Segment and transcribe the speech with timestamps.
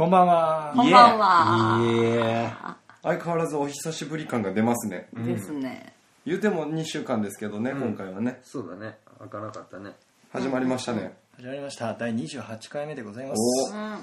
[0.00, 0.72] こんばんは。
[0.74, 2.78] こんばんは。
[3.02, 5.10] 相変わらずお久しぶり感が出ますね。
[5.12, 5.92] ですね。
[6.24, 8.40] 言うても2週間ですけどね、今回はね。
[8.42, 8.96] そうだね。
[9.18, 9.90] 開かなかったね。
[10.32, 11.92] 始まりましたね、始まりました。
[11.92, 13.74] 第28回目でございまおす。
[13.74, 13.98] うん。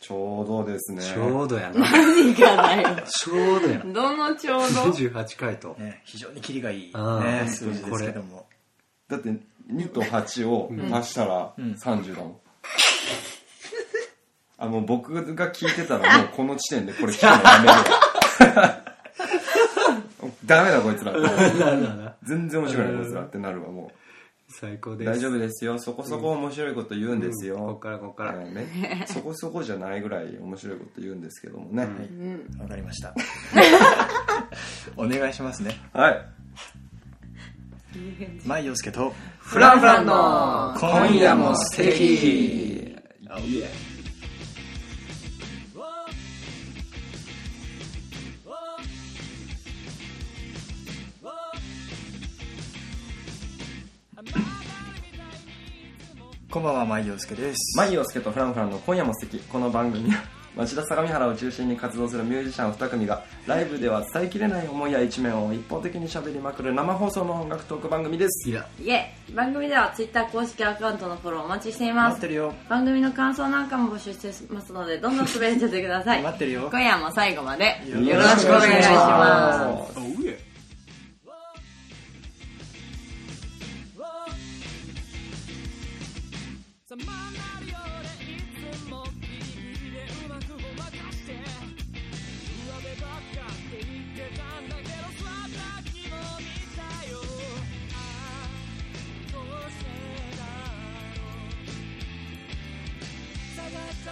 [0.00, 1.02] ちょうどですね。
[1.02, 1.80] ちょうどやな。
[1.80, 2.96] 何がだよ。
[3.06, 3.92] ちょうどやな。
[3.92, 5.76] どのちょうど？28回と。
[5.78, 8.46] ね、非常にキリがいい、ね、数字ですけども。
[9.06, 9.28] だって
[9.70, 11.74] 2と8を足したらん。
[11.74, 12.36] 30だもん、
[14.58, 18.76] あの僕が聞いてたら もうこの地点でこれ聞くのやめる
[20.46, 22.14] ダメだこいつらってなるな。
[22.22, 24.06] 全然面白いなこいつらってなるわもう。
[24.48, 25.10] 最高です。
[25.10, 25.78] 大丈夫ですよ。
[25.78, 32.60] そこそこ面白いこと言うんですよ、こっからこっから、えーね、そこそこじゃないぐらい面白いこと言うんですけどもね、うん。
[32.60, 33.12] わかりました。
[34.96, 35.74] お願いしますね。
[35.92, 36.28] はい。
[38.44, 42.96] 舞陽介と、フランフランの今夜も素敵。
[43.28, 43.62] あい
[56.56, 57.76] こんばんは、舞陽介です。
[57.76, 60.22] マイヨスケとフランフランの今夜も素敵この番組は
[60.56, 72.28] 町田相模原を中心に活動するミュージシャン2組がライブでは伝えきれない思いや一面を一方的に喋りまくる生放送の音楽トーク番組ですいやいえ、番組ではツイッター公式アカウントのフォローお待ちしています待って。
[72.28, 72.54] るよ。
[72.70, 76.22] 番組の感想なんかも募集してますので、どんどん滑りちゃってください。
[76.22, 80.55] 待ってるよ今夜も最後までよよろしくお願いします。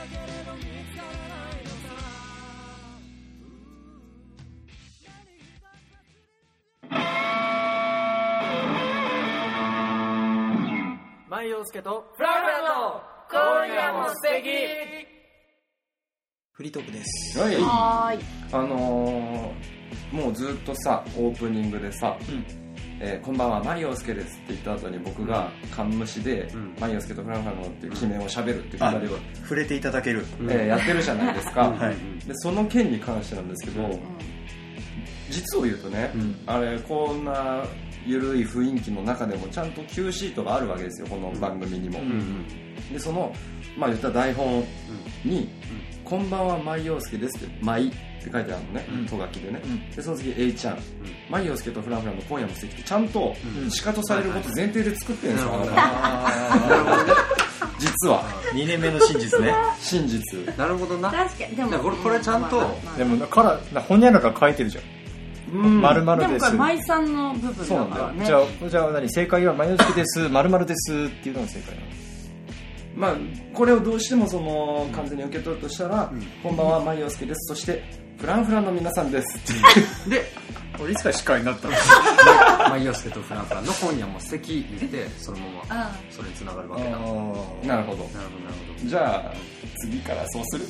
[0.07, 0.19] す
[0.51, 0.95] おうえ
[11.29, 14.49] 舞陽介と、フランフランの今夜も素敵
[16.53, 17.41] フリートークです。
[17.41, 18.25] はいはーい。
[18.53, 22.64] あのー、もうずっとさオープニングでさうん。
[23.01, 30.25] 「えーこんばんはマリオスケです」って言った後に僕がカンムシでうん「マリオスケとフランフランの」っていう決めを喋るってくだりを、触れていただける。
[30.41, 30.51] うん。
[30.51, 31.95] えーやってるじゃないですか、 はい。
[32.27, 33.99] でその件に関してなんですけど、
[35.31, 36.37] 実を言うとね、うん。
[36.47, 37.65] あれこんな
[38.07, 42.07] 緩い雰囲気の中でもちゃんと Q シートがあるわけですよこの番組にも、うん。
[42.07, 42.93] うん。
[42.93, 43.35] でその
[43.77, 44.65] まあ言った台本
[45.25, 45.49] に
[46.05, 49.07] 「こんばんは舞陽介です」って「舞」って書いてあるのねうん。
[49.07, 49.91] と書きでね、うん。
[49.91, 50.79] でその次「A ちゃん」
[51.31, 53.71] 「舞陽介とフランフランの今夜も素敵」ってちゃんとうん。
[53.71, 57.21] 仕方されること前提で作ってるんですよ、なるほどあなた。
[57.21, 57.45] あ
[57.79, 58.23] 実は。
[58.53, 58.63] ー。
[58.63, 59.55] 2年目の真実ね。
[59.81, 60.57] 真実。
[60.57, 61.11] なるほどな。
[61.11, 61.79] 確かに、でも。
[61.79, 62.59] これこれちゃんと。
[62.59, 64.85] まあまあまあでも、から、ほにゃらら書いてるじゃん。
[65.59, 65.81] うん。
[65.81, 66.31] まるまるです。
[66.31, 66.59] でもこれ、。
[66.77, 68.27] 舞さんの部分そうなんだからね。
[68.27, 69.09] じゃあ、じゃあ何？
[69.09, 71.87] 正解は、マヨスケです、まるまるですっていうのが正解なの
[72.95, 73.17] まあ
[73.53, 76.13] これをどうしてもその完全に受け取るとしたら
[76.43, 76.57] 「こん。
[76.57, 77.49] ばんは舞陽介です。
[77.49, 77.83] そして
[78.19, 79.37] フランフランの皆さんです」
[80.07, 80.25] ってで
[80.81, 81.75] 俺いつから司会になったの？
[82.71, 86.91] マイヨスケとフランフランの今夜も素敵言ってそのままあそれにつながるわけだ。
[86.91, 87.13] なるほ
[87.65, 87.69] ど。
[87.69, 88.23] なるほどなる
[88.83, 89.33] ほじゃあ
[89.83, 90.65] 次からそうする？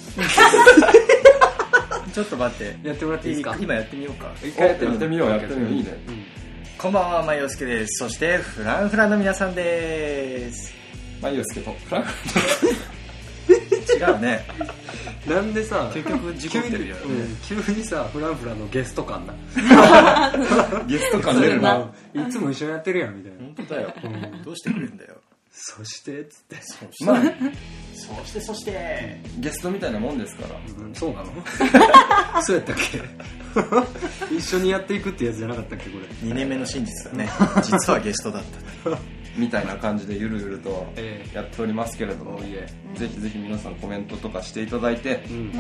[2.13, 2.73] ちょっと待って。
[2.83, 3.57] どやってもらっていいですか？
[3.61, 4.33] 今やってみようか。
[4.43, 5.71] 一おやってみようやってみよう。
[5.73, 5.91] いいね。
[6.77, 8.05] こんばんは、マヨスケです。
[8.05, 10.74] そして、フランフランの皆さんです。
[11.25, 12.39] 舞陽介とフランフ
[13.97, 14.45] 違うね。
[15.29, 17.03] なんでさ結局事故ってるよね。
[17.47, 19.35] 急にうん急にさフランフランのゲスト感な。
[20.87, 21.91] ゲスト感出るな。
[22.15, 23.39] いつも一緒にやってるやんみたいな。
[23.39, 23.95] 本当だよ。
[24.45, 25.15] どうしてくれるんだよ。
[25.57, 26.57] そしてっつって。
[26.63, 27.23] そして、まあ。
[27.95, 29.21] そして、そして。
[29.39, 30.57] ゲストみたいなもんですから。
[30.85, 32.43] うんそうなの？
[32.43, 32.77] そうやったっ
[34.29, 34.35] け？
[34.37, 36.07] 一緒にやっていくってやつじゃなかったっけこれ。
[36.29, 37.29] 2年目の真実だね。
[37.63, 38.43] 実はゲストだっ
[38.85, 38.91] た。
[39.37, 42.67] みたいな感じでゆるゆるとえやっておりますけれどもえ。
[42.95, 45.53] ぜひぜひ皆さんコメントとかしていただいてうん。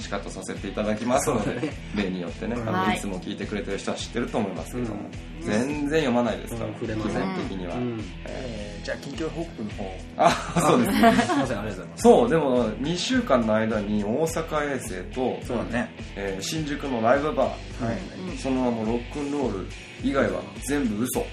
[0.00, 2.96] 仕方させていただきますので例によってねあのはい。
[2.96, 5.00] いつも聞いてくれてる人は知ってると思いますけども
[5.40, 5.46] うん。
[5.46, 6.88] 全然読まないですから基うん。
[6.88, 7.22] 触れません。
[7.34, 7.74] 本的には。
[7.76, 8.00] うん。
[8.26, 9.96] えーじゃあ、近況報告の方。
[10.18, 10.30] あ
[10.60, 10.92] そうです。
[10.92, 11.58] ねすいません。
[11.58, 12.02] ありがとうございます。
[12.02, 15.94] そうでも2週間の間に大阪遠征と、そうだね。
[16.16, 18.36] えー新宿のライブバー、はい。
[18.36, 19.66] そのままロックンロール
[20.02, 21.24] 以外は全部嘘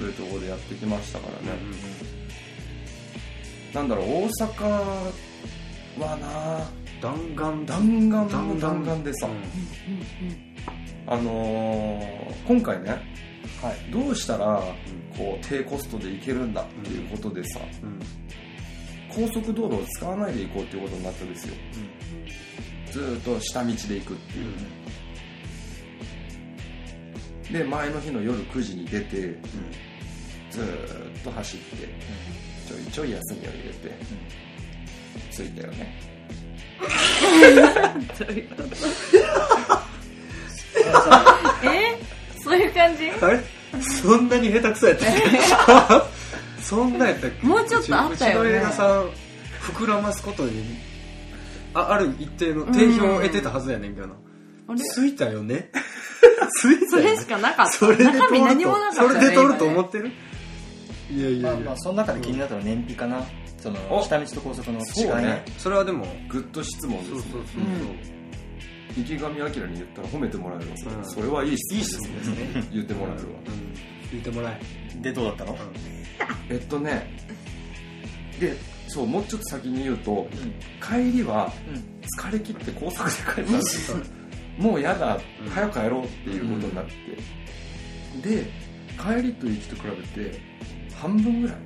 [0.00, 1.58] というところでやってきましたからね、
[3.72, 4.64] なんだろう大阪
[5.98, 7.66] はな弾丸。
[7.66, 9.34] 弾丸の弾丸でさ、うん。
[11.06, 12.90] あのー今回ね
[13.62, 13.90] はい。
[13.92, 14.62] どうしたら
[15.16, 18.00] こう低コストで行けるんだっていうことでさ、うん。
[19.14, 21.54] 高速道路を使わないで行こうっていうことになったんですよ。
[22.92, 24.46] ずーっと下道で行くっていう、
[27.52, 29.38] で前の日の夜9時に出て
[30.50, 31.88] ずーっと走って
[32.68, 33.94] ちょいちょい休みを入れて
[35.30, 35.94] 着いたよね。
[41.64, 41.98] え？
[42.42, 43.10] そういう感じ？
[43.22, 43.40] あれ？
[43.82, 45.20] そんなに下手くそやったっけ？
[46.62, 47.46] そんなやったっけ？
[47.46, 48.50] もうちょっとあったよね。
[48.50, 49.10] うちの映画さん
[49.72, 50.76] 膨らますことに
[51.74, 54.14] あある一定の定評を得てたはずやねんけどな
[54.68, 54.80] あれ？
[54.80, 55.70] ついたよね？
[56.60, 57.16] ついたよね？
[57.16, 57.72] それしかなかった。
[57.72, 60.10] それで中身何もなかったそれで通ると思ってる？
[61.10, 61.50] いやいやいや。
[61.50, 63.24] まあまあその中で気になったのは燃費かな。
[63.58, 64.02] そのお。
[64.02, 65.44] 下道と高速の違いそうね。
[65.58, 67.22] それはでもグッド質問ですね。
[67.32, 67.42] そう
[68.98, 70.76] 池上彰に言ったら褒めてもらえるわ。
[70.76, 71.00] それ,、う。
[71.00, 72.68] んそれはいい質問いい質問ですね。
[72.72, 73.28] 言ってもらえるわ。
[73.46, 73.74] うん。
[74.12, 74.60] 言ってもらえ。
[75.00, 75.56] でどうだったの？
[76.48, 77.14] えっとね。
[78.40, 78.54] で
[78.88, 80.28] そうもうちょっと先に言うと
[80.80, 81.50] 帰りは
[82.20, 83.96] 疲れ切って高速で帰ったんですよ
[84.58, 88.50] もうやだうん早く帰ろうっていうことになって、で
[88.96, 89.82] 帰りと行きと比
[90.16, 90.40] べて
[90.94, 91.56] 半分ぐらい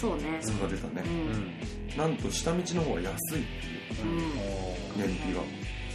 [0.00, 0.38] そうね。
[0.40, 1.98] 差が出たね、うん。
[1.98, 4.06] なんと下道の方が安いっていう。
[4.06, 5.00] うん。
[5.00, 5.40] 燃費が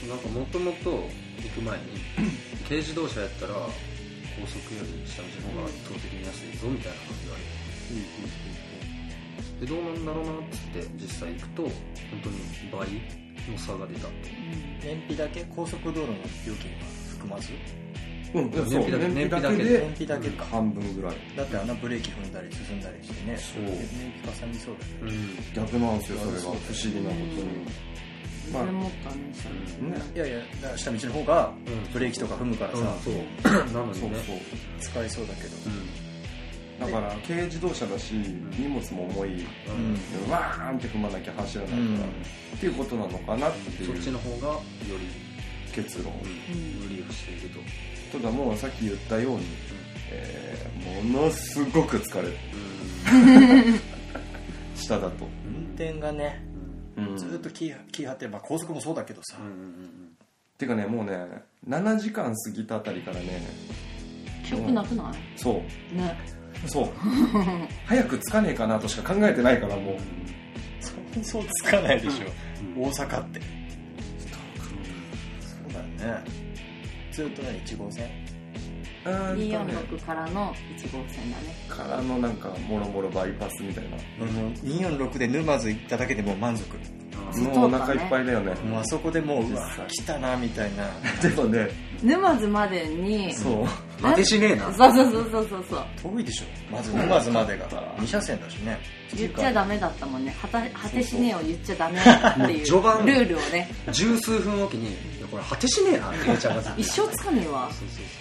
[0.08, 1.86] なんかもともと行く前に
[2.68, 7.44] 軽自動車やったら高速より下道の方が圧倒的に安いぞみたいなの言われ
[9.60, 11.72] て、でどうなんだろうなっつって実際行くと本
[12.24, 12.38] 当に
[12.72, 12.88] 倍
[13.52, 14.08] の差が出た。
[14.84, 16.14] 燃費だけ高速道路の
[16.46, 17.52] 料金は含まず？
[18.32, 19.80] うん、燃そう費だけ燃費だけ燃費だけで。
[19.80, 20.46] 燃費だけか。
[20.46, 21.16] 半分ぐらい。
[21.36, 23.38] だってあんなブレーキ踏んだり進んだりしてね。
[23.38, 23.64] そう。
[23.64, 23.82] 燃費
[24.22, 25.68] かさみそうだけどうん。
[25.68, 26.40] 逆なんですよそれが。
[26.42, 26.54] 不思
[26.94, 27.48] 議なことに、
[28.54, 28.64] まあ。
[28.64, 29.16] 全然持ったね。
[29.34, 29.56] 下道
[29.88, 31.94] ねいやいやだから下道の方がうん。
[31.94, 33.14] ブレーキとか踏むからさ、そう。
[33.74, 34.00] なのにね。
[34.00, 34.38] そうそう。
[34.80, 35.50] 使いそうだけど、
[36.80, 39.30] だから軽自動車だし荷物も重い。
[39.30, 40.26] うん。
[40.26, 41.96] うんわーんって踏まなきゃ走らないから、うん。
[41.98, 42.00] っ
[42.60, 44.60] ていうことなのかなってそっいうちの方がよ
[45.00, 46.14] り結論、
[46.90, 48.18] リリーフしていると。
[48.18, 49.46] ただもうさっき言ったように、
[50.12, 50.70] えー
[51.14, 52.34] ものすごく疲れる。
[54.76, 56.42] 下だと、運転がね
[56.98, 57.18] うん。
[57.18, 59.38] ずーっと気気張って、まあ、高速もそうだけどさ、
[60.58, 61.12] てかねもうね
[61.68, 63.42] 7時間過ぎたあたりからね
[64.46, 65.14] 記憶なくない？
[65.38, 65.96] そう。
[65.96, 66.18] ね
[66.68, 66.90] そう。
[67.86, 69.96] 早く着かねえかなとしか考えてないからもう。
[70.82, 73.40] そうそうつかないでしょ、大阪って。
[73.40, 73.46] そ
[75.70, 75.80] うだ。
[75.80, 75.86] よ
[76.16, 76.24] ね。
[77.12, 78.06] ずっと何1号線。
[79.06, 81.56] うーんとね246からの1号線だね。
[81.68, 83.98] からのなんかもろもろバイパスみたいな。
[83.98, 84.00] う
[84.64, 86.78] 246で沼津行っただけでもう満足。
[87.38, 90.90] もうお腹いっぱいだよね、もうあそこでもううわ来たなみたいな。
[91.22, 91.70] でもね。
[92.02, 93.66] 沼津までにそう
[94.02, 94.72] 果てしねえな。
[94.74, 95.66] そうそうそうそうそう。
[95.70, 95.76] そ
[96.10, 96.46] う遠いでしょ。
[96.72, 97.68] まず沼津までが。
[97.98, 98.80] 2車線だしね。
[99.16, 100.36] 言っちゃダメだったもんね。
[100.42, 103.70] 果た果てしねえを言っちゃダメっていう序盤ルールをね。
[103.92, 107.70] 十数分おきにいやこれ果てしねえなって言っちゃうから一生つかねえわ。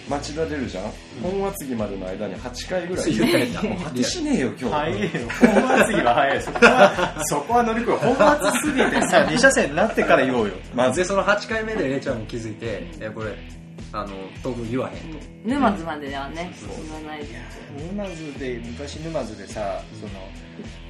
[0.09, 0.91] 町田出るじゃん。
[1.21, 3.13] 本厚木までの間に8回ぐらい。
[3.13, 4.75] 言ったやんもう果てしねえよ今日。
[4.75, 5.09] 早いよ。
[5.39, 13.35] 本厚木は早いそこはそこは乗り越え本厚すぎてさ2車線になってから言おうよまずでその8回目でレイちゃんも気づいて「いやこれ
[13.91, 14.13] あの
[14.43, 15.19] 当分言わへん」と。
[15.45, 16.51] 沼津までではね
[16.83, 17.27] 言わないで
[17.91, 20.13] 沼津で昔沼津でさその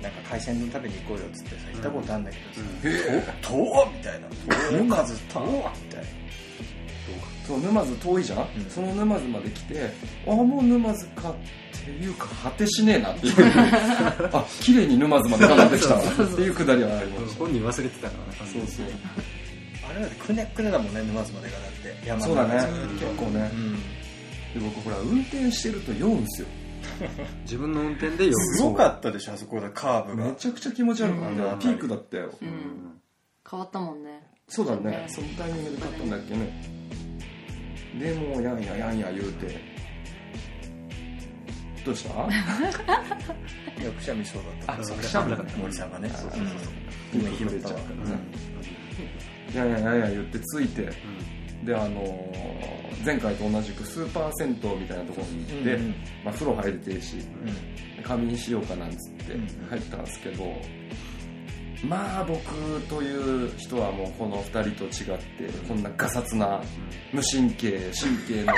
[0.02, 4.28] なんか海鮮丼食べに行こうよっつってさ行ったことあるんだけどさ「と遠っ!」みたいな
[4.78, 5.46] 「沼津遠っ!」
[5.84, 6.10] みたいな。
[7.48, 8.46] そう沼津遠いじゃん、ん。
[8.70, 9.92] その沼津まで来て
[10.28, 11.36] あもう沼津かっ
[11.84, 13.34] ていうか果てしねえなっていう。
[14.32, 17.40] あ綺麗に沼津までたどってきたわっていうくだりはありました。
[17.40, 18.86] 本人忘れてたからなそうそう。
[18.86, 19.39] あ
[19.94, 22.08] れだってくねくねだもんね沼津までがだって。
[22.08, 22.54] 山そうだね。
[23.00, 23.50] 結構ね。
[23.54, 23.76] うん。
[23.76, 26.48] で僕ほら運転してると酔うんすよ。
[27.44, 30.26] 自分の運転でよすごかったでしょあそこでカーブが。
[30.26, 31.60] めちゃくちゃ気持ち悪かった、うん。
[31.60, 33.00] ピークだったよ、うん。
[33.50, 34.22] 変わったもんね。
[34.48, 35.06] そうだね。
[35.08, 36.80] そのタイミングで買ったんだっけね。
[38.00, 39.60] でもうやんややんや言うて。
[41.86, 42.10] どうした？
[43.82, 44.82] いやくしゃみそうだった。
[44.82, 46.10] あそうくしゃみ森さんがね。
[46.10, 47.22] そううん。
[47.22, 47.76] 今拾ったわ。
[47.76, 47.90] やん
[49.56, 50.90] ややんや言ってついて
[51.64, 52.70] であのー
[53.06, 55.96] 前回と同じくスーパー銭湯みたいなところに行って、うんうん。
[56.26, 57.16] まあ、風呂入れてるし
[57.98, 58.04] うん。
[58.04, 60.44] 仮眠しようかなんつってうん入ったんですけど、
[61.84, 62.42] まあ僕
[62.90, 66.62] という人はもうこの2人と違ってこんなガサツな
[67.14, 68.54] 無神経神経の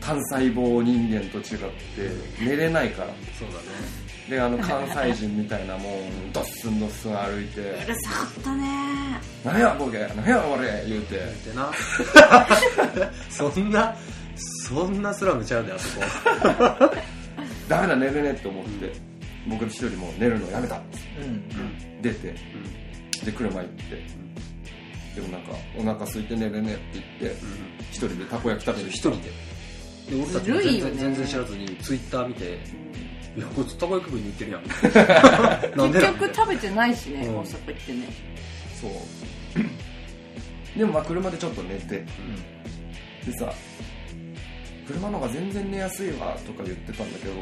[0.00, 1.46] 単細胞人間と違っ
[2.38, 3.08] て寝れないから。
[3.38, 7.60] そうだねであの関西人みたいなもんドッスンドッスン歩いて。
[7.60, 8.64] うるさかったね
[9.44, 11.16] 「何やボケ何や俺」言うて。
[11.16, 11.72] でな。
[13.28, 13.96] そんな
[14.36, 16.06] そんなスラムちゃうであそこ。
[17.68, 18.92] ダメだ寝れねえって思って。
[19.48, 20.76] 僕一人もう寝るのやめた。
[20.76, 22.00] ってうん。
[22.00, 22.34] 出て。
[23.24, 23.96] で車行って。
[23.96, 24.02] で
[25.16, 27.40] でもなんかお腹空いて寝れねえって言って
[27.90, 29.16] 一人でたこ焼き食べる一人で。
[29.16, 32.58] で俺たち全然知らずにツイッター見て
[33.40, 34.62] 「いやこいつたこ焼き食いに行ってるや ん」
[35.92, 37.34] 結局食べてないしね、うん。
[37.36, 38.08] 大阪行ってね。
[38.80, 38.90] そう。
[40.78, 42.04] でもまあ車でちょっと寝て。
[43.26, 43.52] でさ
[44.86, 47.34] 車の方が全然寝やすいわとか言ってたんだけど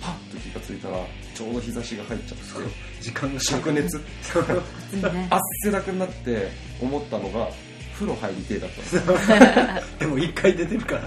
[0.00, 0.96] パッと気がついたら
[1.34, 2.44] ちょうど日差しが入っちゃって。
[3.00, 3.40] 時間が。
[3.40, 3.96] 灼熱。
[3.96, 6.48] いいね汗だくになって
[6.80, 7.48] 思ったのが
[7.94, 9.80] 風呂入りてえだったの。
[9.98, 11.02] でも一回出てるから。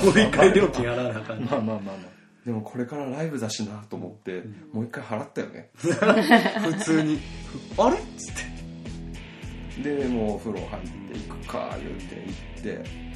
[0.00, 1.46] もう一回料金払わなあかんね。
[1.50, 2.15] まあまあまあまあ
[2.46, 5.68] でもこれからライブだしなと思って、もう一回払ったよね。
[5.76, 7.18] 普通に
[7.76, 8.34] 「あれ?」っつっ
[9.82, 9.96] て。
[9.98, 13.06] でもうお風呂入って行くか言うて行って。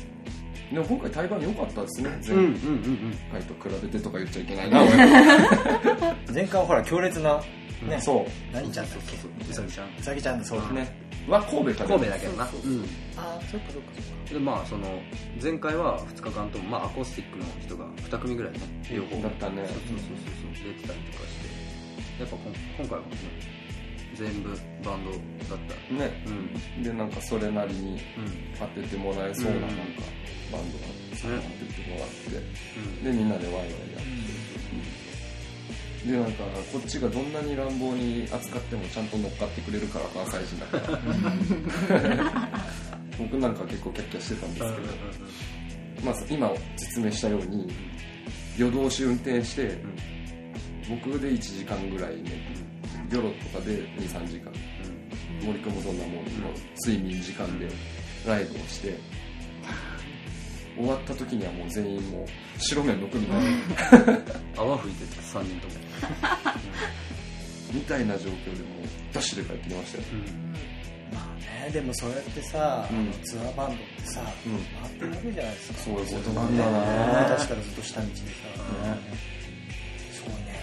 [0.73, 2.11] でも今回対バン良かったですね。
[2.27, 4.83] 前うんうん回と比べてとか言っちゃいけないな。
[6.29, 6.35] 俺。
[6.35, 7.41] 前回はほら強烈な
[7.89, 8.01] ね。
[8.01, 9.17] そ何ちゃんだっけ？
[9.51, 9.87] うさぎちゃん。
[9.89, 10.93] うさぎちゃんだそううね
[11.29, 12.47] は神戸から神戸だけどな。
[12.47, 12.85] そううん。
[13.17, 14.35] ああそっかそっかそっか。
[14.35, 14.87] でまあその
[15.43, 18.59] 前回は2日間とも、まあ、アコースティックの人が2組ぐらいね
[18.91, 19.21] 両方。
[19.23, 19.67] だったね。
[19.67, 19.99] そうそうそう
[20.65, 20.75] そう。
[20.75, 22.23] 出てたりとかして。
[22.23, 23.17] やっぱこん今回はね
[24.15, 24.51] 全部
[24.85, 25.95] バンドだった。
[25.95, 26.25] ね。
[26.77, 26.83] うん。
[26.83, 27.99] でなんかそれなりにうん。
[28.59, 29.71] 当ててもらえそうなうんなん。
[29.71, 29.75] か
[30.53, 32.37] バンドが当ててもらって。
[32.77, 33.05] うん。
[33.05, 35.10] でみんなでワイワイやって
[36.07, 40.91] でなんかこっちがどんなに乱暴に扱ってもちゃんと乗っかってくれるから関西人だか
[42.03, 42.61] ら。
[43.19, 44.81] 僕なんか結構キャッキャしてたんですけ
[46.01, 47.71] ど、まあ、今説明したように
[48.57, 49.77] 夜通し運転して
[50.89, 52.31] 僕で1時間ぐらいね
[53.13, 54.51] 夜とかで23時間。
[55.43, 56.23] 森君もそんなもんの
[56.87, 57.67] 睡眠時間で
[58.27, 58.99] ライブをして
[60.77, 62.27] 終わった時にはもう全員もう
[62.59, 64.19] 白目のくみたいな。
[64.57, 65.75] 泡吹いてた3人とも
[67.73, 70.05] みたいな状況でもうダッシュで帰ってきましたよ、
[71.13, 73.13] まあねでもそうやってさ、うん。
[73.23, 74.59] ツアーバンドってさ、うん。
[74.83, 75.79] 回ってるわけじゃないですか。
[75.79, 76.81] そういうことなんだな。
[76.81, 78.23] ね昔からずっと下道でさ、
[80.13, 80.61] すごいね。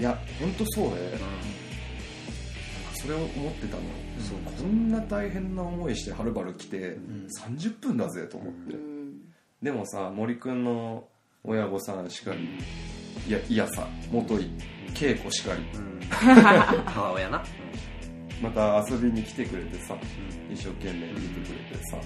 [0.00, 1.20] いや本当そうねなんか
[2.94, 3.82] それを思ってたの。
[4.20, 6.96] そうこんな大変な思いしてはるばる来て
[7.40, 8.76] 30分だぜと思って、
[9.62, 11.08] でもさ森くんの
[11.46, 12.58] 親御さんしかり
[13.28, 14.50] いやいやさ元い
[14.94, 15.62] 稽古しかり。
[15.78, 16.00] うん。
[16.10, 17.44] 母親な。
[18.40, 19.96] また遊びに来てくれてさ
[20.50, 21.96] 一生懸命見てくれてさ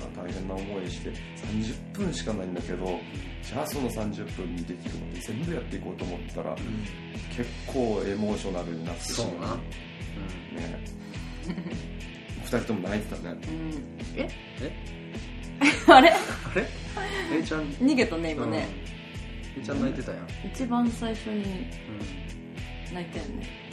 [0.00, 3.00] なんか大変な思いして30分しかないんだけど
[3.42, 6.56] じゃあその30分にできるのに全部やっていこうと思ったら、
[7.34, 9.46] 結構エモーショナルになってしそうな。
[9.46, 9.56] まう
[10.54, 10.84] ね
[12.44, 13.30] 二人とも泣いてたね。
[13.30, 14.20] うん。
[14.20, 14.28] え？
[14.60, 14.97] え？
[15.88, 16.10] あれ？
[16.10, 16.14] あ
[16.54, 17.70] れ？A ちゃん。
[17.72, 18.68] 逃げたね今ね、
[19.60, 20.26] A ちゃん泣いてたやん。
[20.52, 21.66] 一番最初に
[22.92, 23.68] 泣いたよね。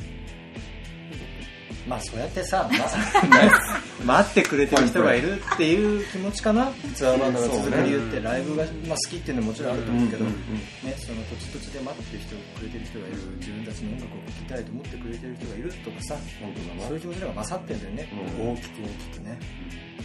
[1.88, 2.68] まあそうやってさ、
[4.04, 6.72] ま 待ってくれてる人がいるっていう気持ちかな？
[6.96, 18.10] ツアーバンドが続く理由って、ライブが、まあ、好きっていうのはもちろんあると思うけど、うんね、その土地土地で待ってる人くれてる人がいる自分たちの音楽を聴きたいと思ってくれてる人がいるとかさ本当だなそういう気持ちの方が勝ってんだよね、
[18.42, 18.50] うん。
[18.50, 19.38] 大きく大きくね。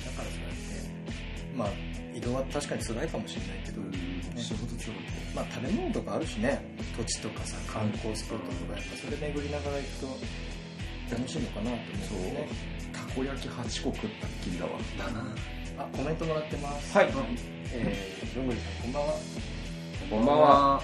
[0.05, 0.70] だからそうやって
[1.61, 1.69] まあ
[2.17, 3.99] 移動は確かに辛いかもしれないけど、ね。
[4.37, 4.89] 仕事つ
[5.37, 6.65] まあ食べ物とかあるしね。
[6.97, 12.49] 土地とかさ観光スポットとかやっぱそれ巡りながら行くと楽しいのかなと思うよね。
[12.93, 14.73] たこ焼き8個食ったっきりだわ。
[14.99, 15.35] だな。
[15.79, 16.97] あコメントもらってます。
[16.97, 17.13] はい。
[17.73, 19.15] えー、どんぐりさんこんばんは。
[20.09, 20.83] こんばんは。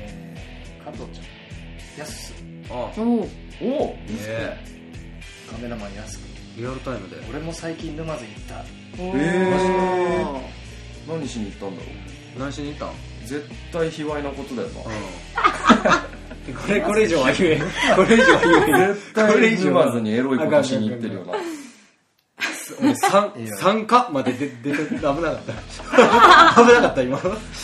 [0.00, 1.98] えー、加藤ちゃん。
[1.98, 2.34] やすす
[2.70, 2.74] あ。
[2.96, 3.04] おお
[3.60, 4.56] おおえ。
[5.50, 6.23] カメラマンやすく
[6.56, 7.16] リアルタイムで。
[7.30, 8.64] 俺も最近沼津行った。
[8.98, 10.26] え
[11.08, 11.88] 何しに行ったんだろ
[12.38, 14.74] 何しに行った絶対卑猥なことだよな。
[16.50, 16.54] うん。
[16.54, 17.60] これこれ以上は言えん。
[17.60, 18.94] これ以上は言えん。
[18.94, 21.32] 絶対沼津にエロいことしに行ってるよな。
[22.80, 26.62] 俺三いいよ三かまで出出て危なかった。
[26.62, 27.20] 危なかった今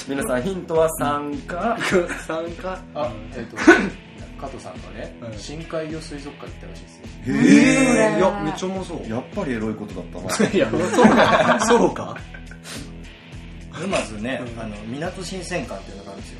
[0.09, 1.79] 皆さんヒントは3か
[2.27, 3.57] 三かあえっ、と
[4.41, 5.39] 加藤さんがね、うん。
[5.39, 7.03] 深海魚水族館行ったらしいですよ。
[7.29, 9.09] えいやめっちゃうまそう。
[9.09, 10.05] やっぱりエロいことだっ
[10.37, 10.51] たな。
[10.51, 11.61] いや そうか。
[11.61, 12.17] そうか。
[13.81, 16.39] 沼津ね、あの港新鮮館っていうのがあるんですよ。
[16.39, 16.40] うん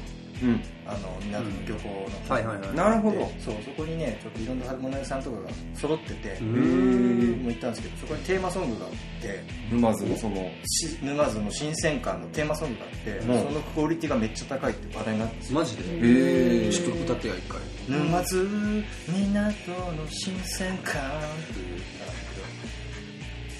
[0.87, 2.61] あの港の漁港の、はいはい。
[2.61, 3.31] はいなるほど。
[3.39, 8.93] そうそこにねちょっといろんな春物屋さんとかが揃ってて、うも行ったんですけどそこにテーマソングがあっ
[9.23, 10.51] て沼津のその。
[10.67, 13.23] し沼津の新鮮館のテーマソングがあって、ん。
[13.23, 15.35] そのクオリティがめっちゃ高いって話題になって。
[15.35, 15.83] るんですよマジで？
[15.87, 16.73] えー。
[16.73, 22.41] ちょっと歌ってや一回沼津港の新鮮館っていう歌なんだけ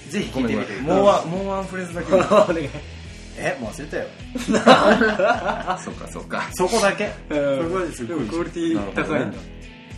[0.07, 2.69] どぜひ聴いてみてもうワンもうワンフレーズだけ お願い
[3.37, 4.07] えもう忘れたよ。
[5.79, 6.49] そうかそうか。
[6.53, 7.11] そこだけ？
[7.29, 7.63] うん。
[7.69, 9.37] そこですでもクオリティ高いんだ。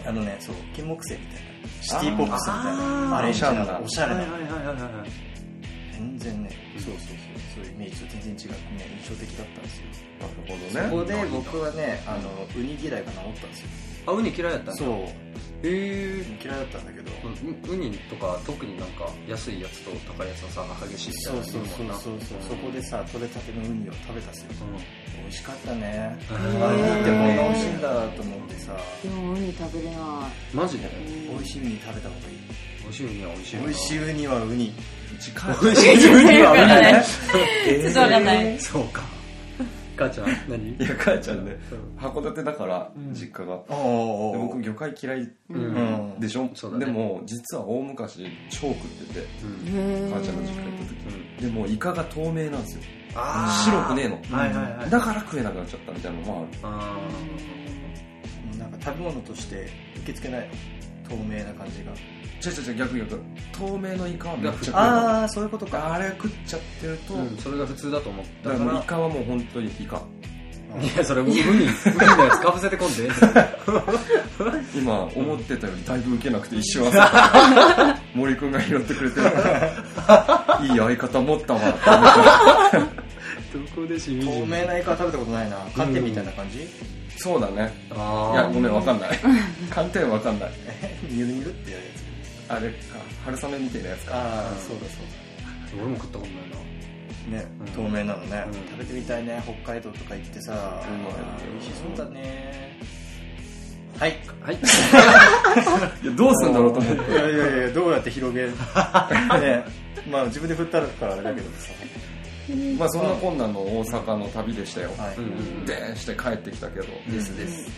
[0.06, 1.42] あのねそう金木犀みたい
[1.82, 3.16] シティポップスみたいあなー。
[3.18, 4.22] アレンジなおしゃれなのおしゃれな。
[4.22, 5.10] はいはいはいはいはい。
[5.94, 6.50] 全然ね
[8.08, 9.86] と全然違ってね印象的だったんですよ。
[10.20, 11.18] なるほそどね。
[11.20, 13.68] こで僕はねあのウニ嫌いが治ったんですよ。
[14.06, 14.74] あウニ嫌いだったんだ。
[14.74, 14.88] そう。
[14.88, 15.08] へ
[15.64, 17.12] え嫌いだったんだけど。
[17.24, 21.44] ウニとか特になんか安いやつと高いやつの差が激しいみたいな。
[21.44, 24.50] そうそうそうそうそうそこでさ取れたてのウニを食べたっすよ
[25.22, 26.20] 美味しかったね。
[26.30, 28.78] うあウニってこんな美味しいんだと思ってさ。
[29.04, 29.98] でもウニ食べれない。
[30.54, 30.90] マジで？
[31.30, 32.38] 美味しいウニ食べた方がいい。
[32.84, 34.74] 美味しいウニは美味しい美味しいウニはウニ
[35.32, 35.56] 近い。
[35.62, 36.08] 美味しい
[36.44, 38.60] かんない。
[38.60, 39.02] そうか。
[39.96, 40.76] 母ちゃん何？
[40.76, 41.56] いや母ちゃんね
[42.00, 45.32] 函館だから実家が、でお僕魚介嫌い
[46.20, 46.86] でしょ、そうだね。
[46.88, 48.76] でも実は大昔超食っ
[49.08, 50.08] ててうん。
[50.08, 50.86] へ母ちゃんの実家行った
[51.40, 51.46] 時。
[51.46, 52.82] でもイカが透明なんですよ。
[53.16, 54.90] あ白くねえの、ーはいはいはい。
[54.90, 56.60] だから食えなくなっちゃったみたいなのもある。
[56.64, 56.98] あ
[58.58, 60.50] なんか食べ物として受け付けない
[61.08, 61.92] 透明な感じが
[62.46, 63.22] 違う違う違う逆逆
[63.58, 65.94] 透明のイカはめっちゃああそういうことか。
[65.94, 68.50] あれ食っちゃってると、ーうんそれが普通だと思った。
[68.50, 70.02] だかかららもうイカはもう本当にイカ。
[70.82, 73.08] いやそれウニウニのやつかぶせてこんで。
[74.76, 78.00] 今思ってたよりだいぶ受けなくて一瞬焦った。
[78.16, 79.20] 森君が拾ってくれて
[80.64, 81.60] いい相方持ったわ。
[81.60, 81.74] っ
[82.72, 82.94] て思って
[83.76, 85.58] どこでしみ透明なイカ食べたことないな。
[85.76, 86.68] 寒天みたいな感じ？
[87.18, 87.72] そうだね。
[87.92, 89.20] あいやごめんわかんない。
[89.70, 90.52] 寒天わかんない。
[91.08, 91.84] ニュルニュルってやる
[92.50, 92.76] あれか
[93.26, 94.16] 春雨みたいなやつか。
[94.16, 96.56] ああそうだそう俺も食ったことないな。
[96.58, 96.64] だ
[97.46, 98.44] ねうん透明なのね。
[98.48, 98.54] うん。
[98.54, 100.54] 食べてみたいね北海道とか行ってさ。
[100.54, 100.56] ん。
[101.52, 102.78] 美味しそうだね。
[103.98, 104.20] はい。
[104.42, 104.56] はい。
[106.04, 107.12] いやどうするんだろうと思って。
[107.12, 108.50] いやいやいやどうやって広げる？
[108.52, 108.56] ね。
[110.12, 111.72] まあ自分で振ったからあれだけどさ。
[112.78, 114.90] まあそんなこんなの大阪の旅でしたよ。
[115.66, 116.86] でーして帰ってきたけど。
[117.10, 117.70] ですです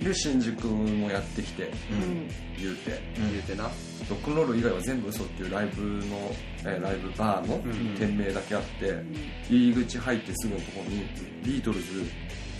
[0.00, 2.28] で新宿もやってきてうん。
[2.58, 3.64] 言うて言うてな。
[4.08, 7.96] ロックンロール以外は全部嘘っていうライブの、えーライブバーのん。
[7.96, 9.02] 店名だけあって、
[9.48, 11.04] 入り口入ってすぐのところに
[11.44, 12.04] ビートルズ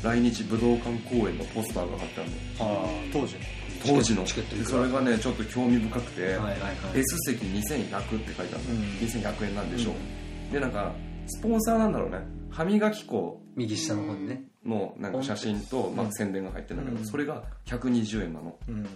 [0.02, 2.36] 来日武道館公演のポスターが貼ってあるの。
[2.60, 3.36] ああ当時
[3.84, 4.24] 当時の。
[4.24, 4.78] チケットいでくら？
[4.78, 6.70] それがねちょっと興味深くて、はいはいはい。
[6.94, 8.80] S 席2100って書いてあるの、うん。
[9.00, 10.92] 2100円なんでしょう、でなんか
[11.26, 12.18] スポンサーなんだろうね。
[12.50, 13.40] 歯磨き粉。
[13.56, 17.06] 右下の方にねのなんか写真と、まあ、宣伝が入ってるんだけど、うん。
[17.06, 18.56] それが120円なの。
[18.68, 18.86] うん。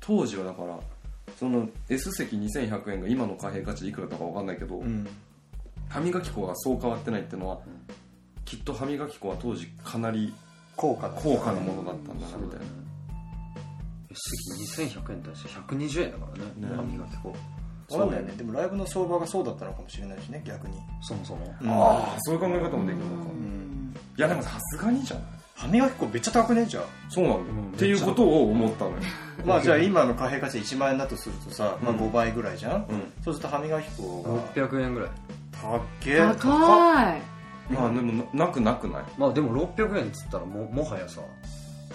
[0.00, 0.78] 当時はだから
[1.38, 5.06] その S 席2100円が今の貨幣価値でいくらだか分かんないけど、うん。
[5.88, 7.60] 歯磨き粉がそう変わってないっていうのは、
[8.44, 10.34] きっと歯磨き粉は当時かなり
[10.76, 12.66] 高価だ高価なものだったんだなみたいな。
[14.14, 16.76] 席2100円に対して120円だからねね。
[16.76, 17.28] 歯磨き粉。
[17.90, 18.34] わかんないよね。
[18.36, 20.78] でもライブの相場がそうだったのかもしれないしね逆に。
[21.02, 21.54] そもそも。
[21.60, 21.70] うん。
[21.70, 23.73] ああそういう考え方もできるのか、うん
[24.16, 25.24] いやでもさすがにじゃない
[25.56, 26.84] 歯磨き粉めっちゃ高くねじゃあ。
[27.08, 27.52] そうなんだ。
[27.52, 27.68] よ、うん。
[27.70, 28.96] っていうことを思ったのよ。
[29.44, 33.12] まあじゃあ今の貨幣価値1万円だとするとさ、まあ、うん5倍ぐらいじゃん、うん。
[33.24, 34.30] そうすると歯磨き粉が
[34.68, 35.10] 600円ぐらい。
[35.52, 37.22] たっけ高い。
[37.72, 39.04] まあでもななくなくない？
[39.16, 41.20] まあでも600円っつったらももはやさ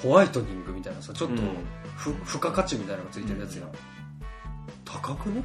[0.02, 1.50] ホワイトニングみたいなさちょっとうん。
[1.98, 3.70] ふ、付加価値みたいなのがついてるやつやん。
[4.86, 5.44] 高くね？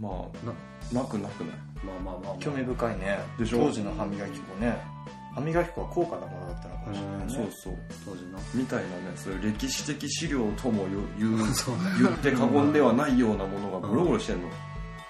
[0.00, 1.04] まあな。
[1.04, 1.56] くなくない？
[1.84, 3.18] まあまあまあ、まあ、興味深いね。
[3.38, 3.58] でしょ？
[3.58, 4.95] 当時の歯磨き粉ね
[5.36, 7.34] 歯磨き粉は高価なものだったのかもしれないね。
[7.34, 7.74] そうそう。
[8.06, 10.86] 当時のみたいなねそういう歴史的資料とも
[11.18, 11.76] 言う言うそう。
[11.76, 14.48] ね言って過言ではないようなものがゴロゴロしてんの、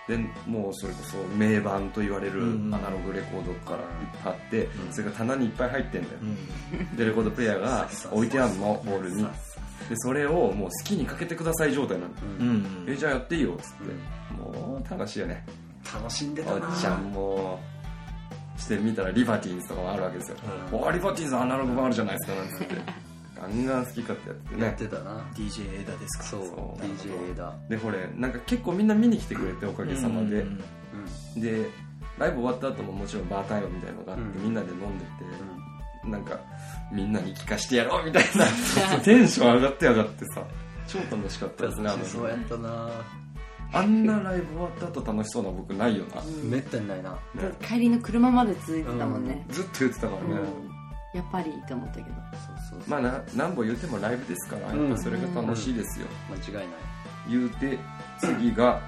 [0.08, 2.74] でもうそれこそ名盤と言われるうん。
[2.74, 3.86] アナログレコードからいっ
[4.24, 6.96] ぱいあって、それが棚にいっぱい入ってんだよ、うん。
[6.96, 9.24] でレコードプレイヤーが置いてあんのホールに。
[9.88, 12.48] でそれをもう好きにかけてください状態なの、うん。
[12.48, 15.46] うんえじゃあやっていいよっつって、もう楽しいよね。
[15.94, 16.74] 楽しんでおたな。
[16.74, 17.60] っちゃんも
[18.56, 20.36] してみたらリバティーンズとかもあるわけですよ、
[20.72, 25.20] おーリバティーンズアナログ版あるじゃないですかなんつってガンガン好き勝手やってやっねてたな。
[25.34, 26.24] DJ 枝ですか。
[26.24, 26.46] そう。
[26.46, 30.60] そう DJ だでこれなんか結構みんな見に来てくれておかげさまで、うん
[31.36, 31.68] で
[32.18, 34.42] ライブ終わった後ももちろんバータイムみたいなのがあって、うん。
[34.44, 36.40] みんなで飲んでて、なんか
[36.90, 38.46] みんなに聞かしてやろうみたいな。
[39.04, 40.42] テンション上がって上がってさ。
[40.86, 42.88] 超楽しかったですねあの日そうやったな
[43.72, 47.10] あんなライブ終わった後楽しそうな僕ないよな、めったにないな。
[47.10, 47.18] ね。
[47.60, 50.40] 帰りの車まで続いてたもんね、ずっと言ってたからね、
[51.14, 52.06] やっぱりって思ったけど。
[52.06, 52.16] そう
[52.70, 52.90] そうそう。
[52.90, 56.76] まあな何本言ってもライブですからやっぱそれが楽しいですよ、間違いない。
[57.28, 57.78] 言うて
[58.20, 58.80] 次が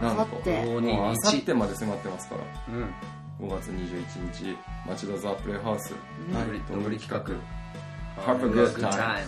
[0.00, 2.42] なんと明後日もう521あさってまで迫ってますから。
[2.74, 2.82] うん。
[2.82, 2.88] うん
[3.38, 4.56] 5月21日
[4.88, 5.94] 町田ザ・プレイハウス。
[6.32, 8.22] どんぐりどんぐり企画。
[8.22, 9.26] Have a good time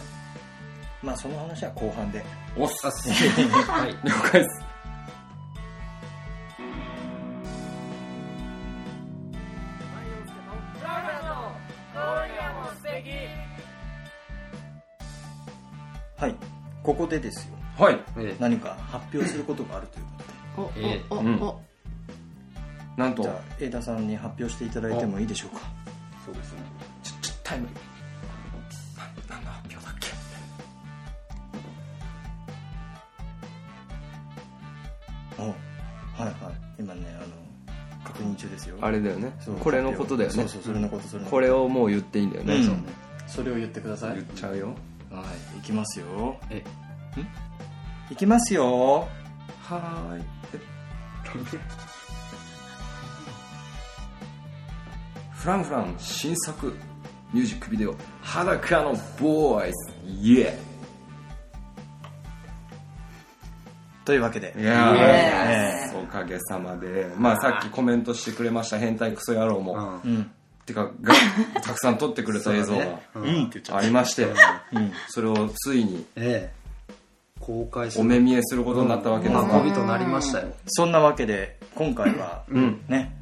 [1.02, 2.24] まあその話は後半で
[2.60, 3.92] おっすあはい。
[4.04, 4.68] 了解です。
[16.16, 16.34] はい。
[16.82, 17.54] ここでですよ。
[17.78, 18.00] はい。
[18.16, 20.04] え何か発表することがあるという
[20.56, 20.86] ことで。
[20.86, 21.04] おええ。
[21.10, 21.60] お
[22.98, 23.22] なんと。
[23.22, 25.62] じゃあ永田さんに発表していただいてもいいでしょうか。
[26.26, 26.58] そうですね。
[27.04, 27.68] ちょちょタイム
[36.78, 37.26] 今ねあの
[38.04, 38.76] 確認中ですよ。
[38.80, 39.32] あれだよね。
[39.40, 39.56] そう。
[39.56, 40.34] これのことだよね。
[40.36, 42.64] そうそうそれのことそれのこれをもう言っていいんだよね、うん。
[42.64, 42.82] そうね。
[43.26, 44.14] それを言ってください。
[44.14, 44.74] 言っちゃうよ。
[45.10, 46.36] はいいきますよ。
[46.50, 46.64] え
[48.10, 49.08] いきますよ。
[49.62, 50.24] はーい。
[55.32, 56.74] フランフラン新作
[57.32, 60.58] ミュージックビデオ「裸のボーイズ」イエ
[64.08, 64.54] というわけで。
[64.56, 67.12] ーイやえーおかげさまで。
[67.18, 70.10] まあさっきコメントしてくれました変態クソ野郎も、うん。
[70.10, 70.30] うん。
[70.64, 71.12] てかが
[71.60, 73.00] たくさん撮ってくれた映像が
[73.76, 74.26] ありまして
[75.08, 76.58] それをついにええ。
[77.38, 79.58] 公開すおる目見えすることになったわけですが。
[79.58, 80.54] 運びとなりましたよ。
[80.68, 82.80] そんなわけで今回はうん。
[82.88, 83.14] ね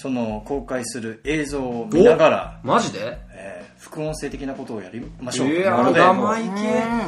[0.00, 3.18] その公開する映像を見ながら、マジで？
[3.32, 6.48] えー副音声的なことをやりましょういやなので、生意気。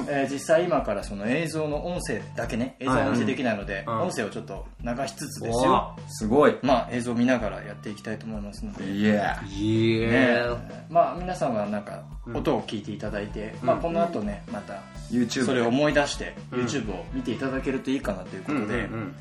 [0.09, 4.00] えー実際今からその映像の音声だけね映像は音声できないので、うん。
[4.02, 6.57] 音声をちょっと流しつつですよ、すごい。
[6.62, 10.09] まあ映像を見ながらやっていきたいと思いますので、イエーいね。
[10.11, 10.57] え
[10.88, 16.61] まあ皆さんはなんか音を聞いていただいて、まあこの後ねまた YouTube それを思い出してうん。
[16.64, 19.14] YouTube を見ていただけるといいかなということで、うん。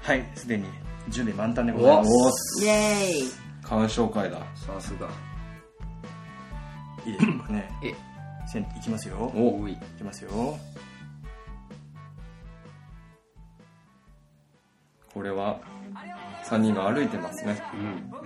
[0.00, 0.64] はいすでに
[1.08, 2.64] 準備満タンでございまおす。
[2.64, 3.30] イエーイ
[3.62, 4.38] 鑑賞会だ。
[4.54, 5.08] さすが。
[7.06, 7.70] いいでしょうかね。
[7.82, 7.94] え。
[8.46, 9.32] せんいきますよ。
[9.34, 10.58] おおいいきますよ。
[15.12, 15.60] これは
[16.44, 17.56] 3人が歩いてますね。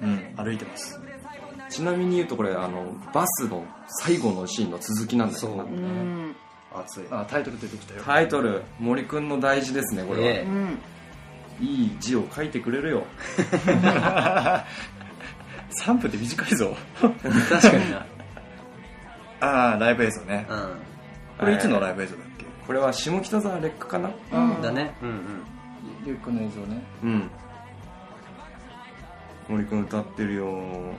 [0.00, 0.08] うん。
[0.08, 1.00] うん歩いてます。
[1.68, 3.62] ちなみに言うとこれあのバスの
[4.02, 6.36] 最後のシーンの続きなんだけどなそううん。
[6.74, 7.04] 熱い。
[7.10, 8.02] あタイトル出てきたよ。
[8.04, 10.42] タイトル森くんの大事ですねこれは、え。
[10.42, 10.78] うん
[11.60, 13.04] いい字を書いてくれるよ。
[15.84, 16.76] 3分で短いぞ。
[17.00, 18.06] 確かにな。
[19.40, 20.46] ああライブ映像ね。
[20.48, 20.54] う
[21.38, 22.44] これいつのライブ映像だっけ？
[22.66, 24.08] これは下北沢レックかな？
[24.08, 24.62] ん。
[24.62, 24.94] だね。
[25.02, 25.44] うんうん。
[26.04, 26.82] リュックの映像ね。
[27.02, 27.30] うん。
[29.48, 30.46] 森くん歌ってるよ。
[30.46, 30.94] うん。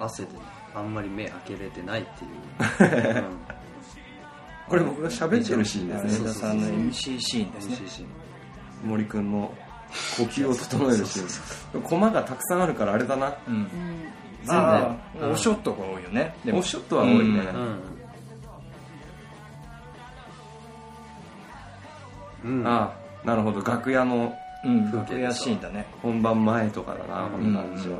[0.00, 0.38] 汗でね
[0.74, 3.38] あんまり目開けれてないっていう、 うん
[4.68, 5.64] これ僕が喋ってる。
[5.64, 6.26] シーンですね。
[6.28, 7.46] 上田さんの MC シー。
[7.46, 8.06] ンですね。
[8.84, 9.52] 森くんの
[10.16, 13.34] 呼吸を整えるシーンコマがたくさんあるからあれだな。
[13.46, 13.54] うん。
[13.54, 13.68] うん
[14.50, 15.32] ああうん。
[15.32, 16.34] おショットが多いよね。
[16.52, 17.18] オフショットは多いね、
[22.44, 22.50] うん。
[22.50, 22.60] うん。
[22.60, 23.60] うんああなるほど。
[23.62, 24.32] 楽屋の
[24.64, 24.92] うん。
[24.92, 25.86] 楽屋シーンだね。
[26.02, 27.52] 本番前とかだな、こうん。
[27.52, 27.98] の感じは、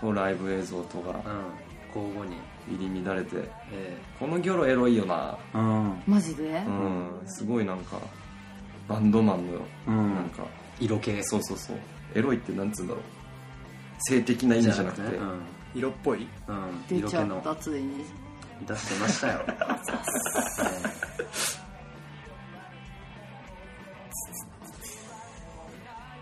[0.00, 1.10] とライブ映像とか。
[1.10, 1.14] うん。
[2.02, 2.36] 交互に
[2.70, 3.50] 入り乱れて。
[3.72, 5.38] えこのギョロエロいよな。
[5.54, 6.02] えうん。
[6.06, 6.62] マジで？
[6.66, 7.22] うん。
[7.26, 7.98] すごいなんか
[8.88, 10.14] バンドマンのうん。
[10.14, 10.44] なんか、
[10.80, 11.12] 色気。
[11.24, 11.76] そうそうそう。
[12.14, 13.02] エロいってなんつうんだろう。
[14.00, 15.16] 性的な意味じゃなくて。
[15.16, 15.40] うん。
[15.74, 16.26] 色っぽい？
[16.48, 16.86] うん。
[16.88, 17.38] 出ちゃ色気の。
[17.38, 18.04] ったついに。
[18.66, 19.40] 出してましたよ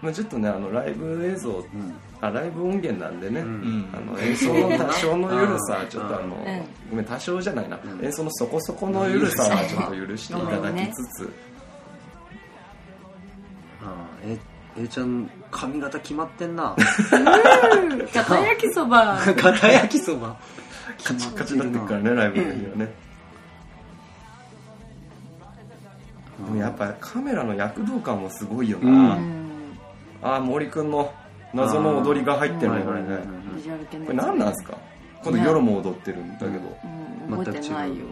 [0.02, 1.94] まあ、ちょっとねあのライブ映像、うん。
[2.20, 3.46] あライブ音源なんでね、うん。
[3.46, 3.88] うん。
[3.92, 6.64] あの演奏の多少の緩さうんちょっとあの、うん。
[6.90, 8.04] ごめん多少じゃないな、うん。
[8.04, 11.32] 演奏のそこそこの緩さはちょっと許していただきつつ、
[13.82, 14.38] あえ
[14.78, 16.76] えちゃん髪型決まってんな。
[18.12, 19.18] 片焼きそば。
[19.36, 20.36] 片焼きそば。
[21.02, 22.94] カチッカチになってるからねライブの時はね、
[26.44, 29.35] でもやっぱカメラの躍動感もすごいよな、うんうん
[30.26, 31.12] ああ森くんの
[31.54, 32.82] 謎の踊りが入ってるね。
[32.82, 33.20] これね
[33.54, 34.76] ビジュアル系のこれ何なんですか？
[35.22, 36.52] この夜も踊ってるんだけど、う
[37.32, 38.04] ん覚えてないよ。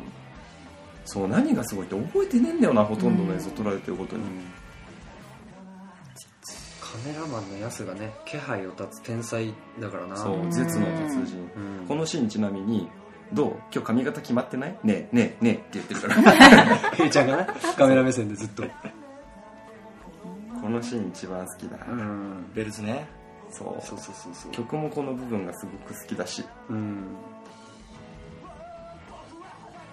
[1.04, 4.22] そう何がすごいって覚えてねえんだよなほとんどの映像撮られてることに、
[6.80, 10.16] カメラマンのやつがね気配を立つ天才だからな。
[10.16, 11.50] そう絶の達人、
[11.80, 11.86] うん。
[11.86, 12.88] このシーンちなみに
[13.32, 13.50] どう？
[13.72, 14.78] 今日髪型決まってない？
[14.82, 16.80] ねえねえねえって言ってるから。
[17.04, 17.46] えいちゃんがね
[17.76, 18.64] カメラ目線でずっと
[20.64, 22.50] このシーン一番好きだ、うん。
[22.54, 23.06] ベルズね。
[23.50, 23.86] そう。
[23.86, 24.52] そうそうそうそう。
[24.52, 26.42] 曲もこの部分がすごく好きだし。
[26.70, 27.04] うん。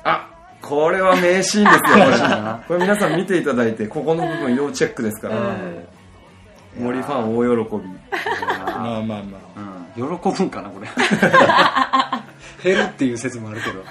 [0.06, 0.30] あ
[0.62, 2.18] これは名シーンですよこれ。
[2.70, 5.58] これ皆さん見ていただいてここの部分要チェックですから、
[6.80, 7.84] 森ファン大喜び。
[7.84, 9.20] まあまあま
[9.98, 10.20] うん。
[10.20, 10.88] 喜ぶんかなこれ。
[12.64, 13.84] 減るっていう説もあるけど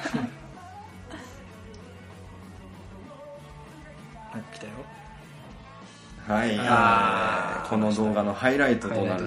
[6.30, 6.56] はい。
[6.60, 9.26] あーこの動画のハイライトとなる。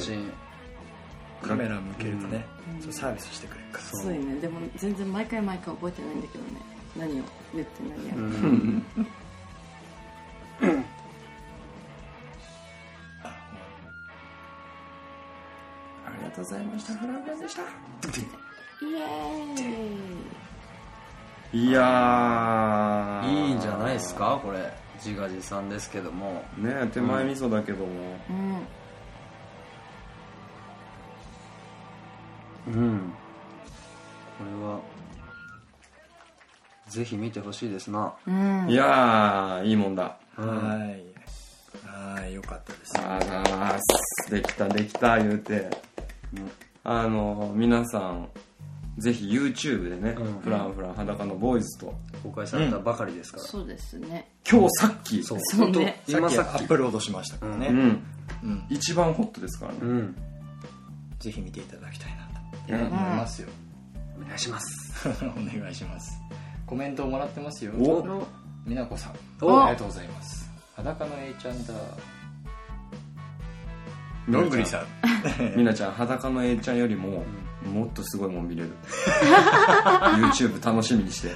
[1.42, 2.46] カメラ向けるとね、
[2.82, 3.84] そうサービスしてくれるから。
[3.84, 4.36] そうね。
[4.39, 6.52] でも全然毎回毎回覚えてないんだけどね。
[6.98, 8.86] 何を言って何やうる、ん。
[16.06, 16.94] ありがとうございました。
[16.94, 17.62] フランカンでした。
[17.62, 21.68] イエーイ。
[21.68, 23.48] いやー。
[23.48, 24.72] いいんじゃないですかこれ
[25.04, 26.44] 自画自賛ですけども。
[26.58, 27.86] ねえ手前味噌だけども、
[28.30, 28.34] う
[32.72, 32.74] ん。
[32.74, 33.13] うん。
[34.38, 34.80] これは
[36.88, 38.13] ぜひ見てほしいですな。
[38.26, 38.70] うん。
[38.70, 40.16] いやーいいもんだ。
[40.38, 41.13] うんはい。
[41.86, 42.94] はいよかったです。
[43.00, 43.80] あらー
[44.32, 45.70] できたできた言うて、
[46.84, 48.30] あの皆さん
[48.97, 50.39] ぜひ YouTube でね、うん。
[50.39, 51.93] フランフラン裸のボーイズと。
[52.21, 54.29] 公開されたばかりですから、そうですね。
[54.49, 55.23] 今日さっき。
[55.23, 55.39] そう。
[55.41, 56.03] そうね。
[56.06, 56.62] 本当今さっき。
[56.62, 57.77] アップロードしましたからね、うん。
[57.77, 57.82] う
[58.47, 58.65] ん。
[58.69, 60.15] 一番ホットですからね、うん。
[61.19, 62.15] ぜひ見ていただきたい
[62.69, 62.89] なうん。
[62.89, 63.49] と思いますよ、
[64.21, 65.10] お願いします。
[65.23, 66.21] お願いします。
[66.65, 67.73] コメントをもらってますよ。
[67.77, 67.99] お。
[67.99, 68.27] お
[68.65, 69.45] みなこさん。
[69.45, 69.63] お。
[69.63, 70.49] ありがとうございます。
[70.75, 71.73] 裸の A ちゃんだ。
[74.29, 74.49] どん。
[74.49, 75.58] ぐりさん。
[75.58, 77.25] みなちゃん裸の A ちゃんよりも
[77.65, 78.71] もっとすごいもん見れる。
[80.17, 81.36] YouTube 楽しみにして。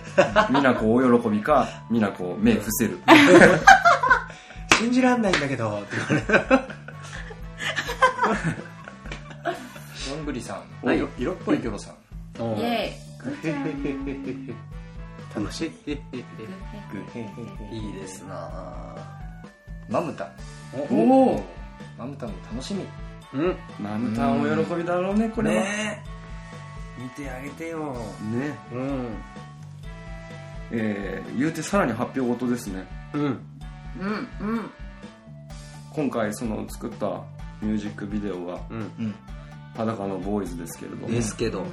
[0.51, 2.99] みなこ大喜びかみなこ目伏せる。
[4.77, 5.79] 信じらんないんだけど。
[5.79, 6.67] って言われ
[10.09, 10.63] どんぐりさん。
[10.87, 10.91] お。
[10.91, 11.95] 色色っぽいキョロさん。
[12.41, 12.55] お。
[12.57, 12.93] イエ
[15.35, 15.91] 楽しい。
[15.91, 18.95] いいですな。
[19.89, 20.31] マムタン
[20.91, 21.43] おお。
[21.97, 22.85] マムタンも楽しみ。
[23.33, 23.55] うん。
[23.79, 25.63] マムタンお喜びだろうねこれは。
[25.63, 26.03] ね
[26.97, 27.95] 見てあげてよ。
[28.73, 29.07] うん。
[30.71, 32.85] えー言うてさらに発表事ですね。
[33.13, 33.21] うん。
[33.21, 34.71] うんうん。
[35.93, 37.23] 今回その作った
[37.61, 38.77] ミュージックビデオがうん。
[38.77, 39.15] うん。
[39.75, 41.07] 裸のボーイズですけれども。
[41.07, 41.65] ですけど。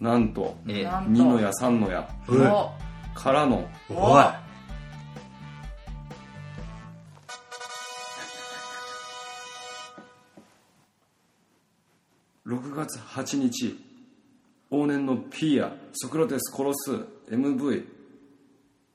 [0.00, 0.84] なんとええ。
[0.84, 1.10] なんと。
[1.10, 2.72] 2のや3のやうんお。
[3.14, 3.68] からの。
[3.88, 4.20] お。
[4.20, 4.24] い。
[12.46, 13.76] 6月8日
[14.72, 16.92] 往年のピアソクラテス殺す
[17.30, 17.84] MV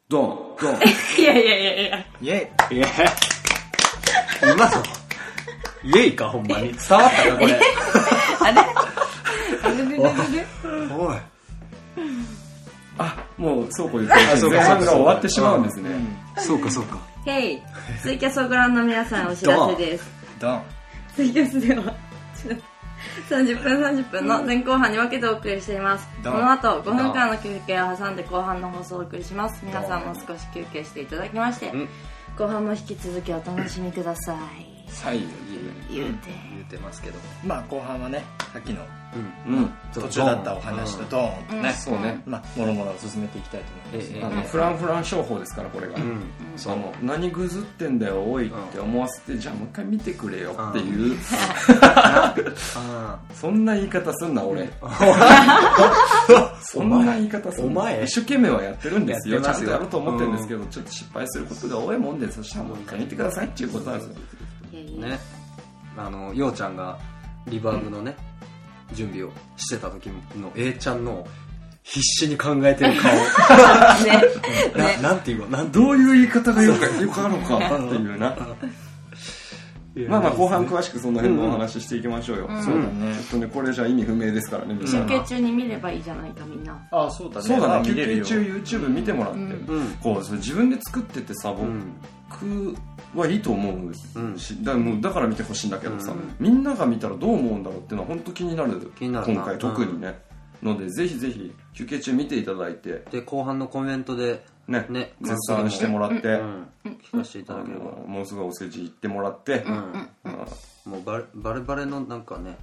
[0.09, 0.75] ドンドン。
[1.19, 2.05] いやいやいやいや。
[2.19, 2.87] イエいや
[4.41, 4.83] 今の。
[5.83, 6.73] イエイかほんまに。
[6.73, 7.59] 伝わったかこれ。
[8.39, 8.61] あれ？
[9.63, 9.75] あれ？
[9.77, 10.03] れれれれ
[10.97, 11.17] おい。
[12.97, 15.89] あもうそうこう言ってあそうか前半が終わってしまうんですね。
[16.37, 16.97] そうかそうか。
[17.23, 17.61] ヘイ。
[18.01, 20.09] ツイキャスをご覧の皆さんお知らせです。
[20.39, 20.63] ドン。
[21.15, 21.93] ツイキャスでは
[23.29, 26.07] 30分30分の前後半に分けてお送りしています。
[26.23, 29.63] この後5分間の休憩を挟んで後半の放送をお送りします。
[29.65, 31.89] 皆さんも少し休憩していただきましてん。
[32.37, 35.25] 後半も引き続きお楽しみください最後
[35.89, 36.47] 言うて。
[36.57, 38.85] 言ってますけどまあ後半はねさっきの
[39.47, 39.73] うん。
[39.93, 42.21] 途中だったお話とドーンとね、そうね。
[42.25, 44.23] まあもろもろ進めていきたいと思います、ええ。
[44.23, 46.21] あのフランフラン商法ですからこれが、うん。
[46.57, 51.17] その何ぐずってんだよおいって思わせて、じゃあもう一回見てくれよっていう、
[51.81, 54.69] あそんな言い方すんな俺。
[56.61, 57.81] そんな言い方すんな。
[57.81, 58.03] お前。
[58.03, 59.41] 一生懸命はやってるんですよ。
[59.41, 64.15] ちゃんとやろうと思ってるんですけど、ちょっと失敗することが多いもんでそしたらもう一回見てくださいっていうことなんですよ
[64.85, 65.19] ね。
[65.97, 66.99] あのようちゃんが
[67.47, 68.15] リバーブのね
[68.93, 71.27] 準備をしてた時の A ちゃんの
[71.83, 73.13] 必死に考えてる顔。
[74.05, 74.21] ね。
[74.75, 74.97] ね。
[75.01, 75.71] ななんていうの？
[75.71, 78.35] どういう言い方がよくよくあるのかっていうな。
[80.07, 83.15] まあまあ後半詳しくその辺のお話ししていきましょうよ、んそうだね。
[83.15, 85.07] ちょっとねこれじゃ意味不明ですからね皆さん。
[85.07, 86.79] 休憩中に見ればいいじゃないかみんな。
[86.91, 87.47] ああそうだね。
[87.47, 87.85] そうだね。
[87.85, 89.49] 休憩中 YouTube 見てもらって、うん。
[89.49, 89.49] う
[89.81, 89.87] ん。
[90.03, 91.93] こうそれ自分で作っててさうん。
[92.29, 92.75] 僕
[93.17, 94.37] はいいと思ううん。
[94.37, 96.35] し、だからもうだから見てほしいんだけどさ、うん。
[96.39, 98.91] みんなが見たらどう思うんだろうっていうのは本当気になる。
[98.97, 99.33] 気になるな。
[99.33, 100.19] 今回特にね、
[100.61, 103.03] のでぜひぜひ休憩中見ていただいて。
[103.11, 106.67] で後半のコメントでねね絶賛してもらって、うん。
[107.11, 107.85] 聞かせていたあだければ。
[107.85, 110.09] のもうすぐお世辞言ってもらって、うん。
[110.25, 110.45] あ
[110.85, 112.57] もうバレバレバレのなんかね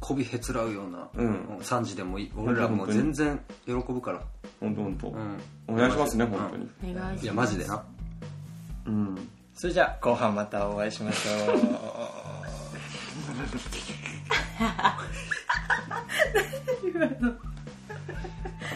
[0.00, 1.58] 媚びへつらうような、うん。
[1.60, 2.32] 3時でもいい。
[2.36, 4.22] 俺らもう全然喜ぶから。
[4.60, 5.38] 本当本当、うん。
[5.68, 7.24] お願いしますね本当に、お願いします。
[7.24, 7.84] いやマジでな。
[8.86, 11.56] うんそれじゃあ後半またお会いしましょう。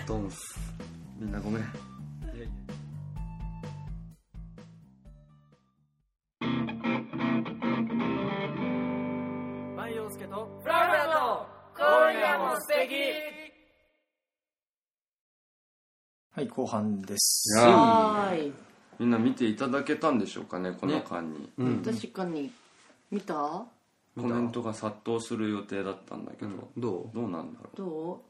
[0.07, 0.59] ドンス
[1.19, 1.63] みんなごめん
[16.33, 16.47] はい。
[16.49, 18.70] 後半ですはーい
[19.01, 21.83] みんな見ていただけたんでしょうかねこの間に、うん。
[21.83, 22.53] 確かに。
[23.11, 23.35] 見た？
[23.35, 23.67] コ
[24.27, 28.23] メントが殺到する予定だったんだけど、どどうなんだろど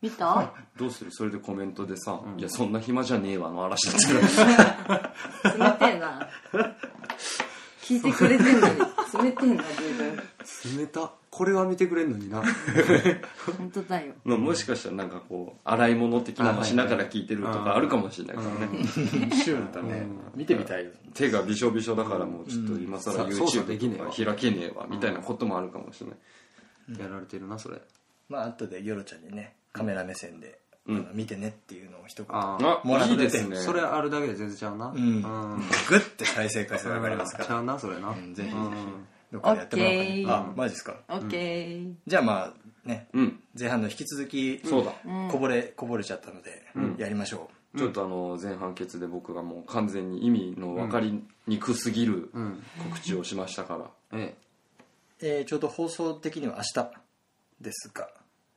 [0.00, 0.50] 見た？
[0.78, 1.12] どうする？
[1.12, 4.00] それでコメントでさ「いやそんな暇じゃねえわ」の嵐だっ
[5.46, 6.28] たら冷てえな。
[7.82, 8.74] 聞いてくれてんのに。
[9.22, 10.78] 冷てえな十分。
[10.78, 12.44] 冷たこれは見てくれんのにな。
[13.58, 14.12] 本当だよ。
[14.24, 18.86] まあもしかしたらなんかこう洗い物的なのしながら聞いてるとかあるかもしれないからね。
[18.86, 20.92] シュールだね見てみたいよ。
[21.12, 24.06] 手がびしょびしょだからもうちょっと今更 YouTube ねえわ。
[24.06, 26.14] とか開けねえわみたいなこともあるかもしれな
[26.96, 27.00] い。
[27.00, 27.82] やられてるなそれ。
[28.28, 31.08] まあ後でヨロちゃんにねカメラ目線で、うん。
[31.14, 32.26] 見てねっていうのを一言
[32.84, 33.12] もらって。
[33.12, 33.56] いいですね。
[33.56, 34.86] それあるだけで全然ちゃうな。
[34.86, 34.98] うん。
[34.98, 35.20] うん。
[35.88, 37.44] グッて再生回数が上がりますから。
[37.44, 38.10] ちゃうなそれな。
[38.10, 38.56] うんぜひぜひ。
[38.56, 40.26] うんどっかでやってもらおうかオッケー。
[40.26, 40.96] なあマジですか。
[41.08, 41.94] オッケー。
[42.06, 43.40] じゃあまあねうん。
[43.58, 44.92] 前半の引き続きそうだ。
[45.30, 46.62] こぼれこぼれちゃったので
[46.98, 52.62] やりましょちょっとあの前半決で僕がもう完全に意味の分かりにくすぎるうん。
[52.84, 54.20] 告知をしましたから。
[55.20, 56.90] えちょうど放送的には明日
[57.60, 58.08] ですが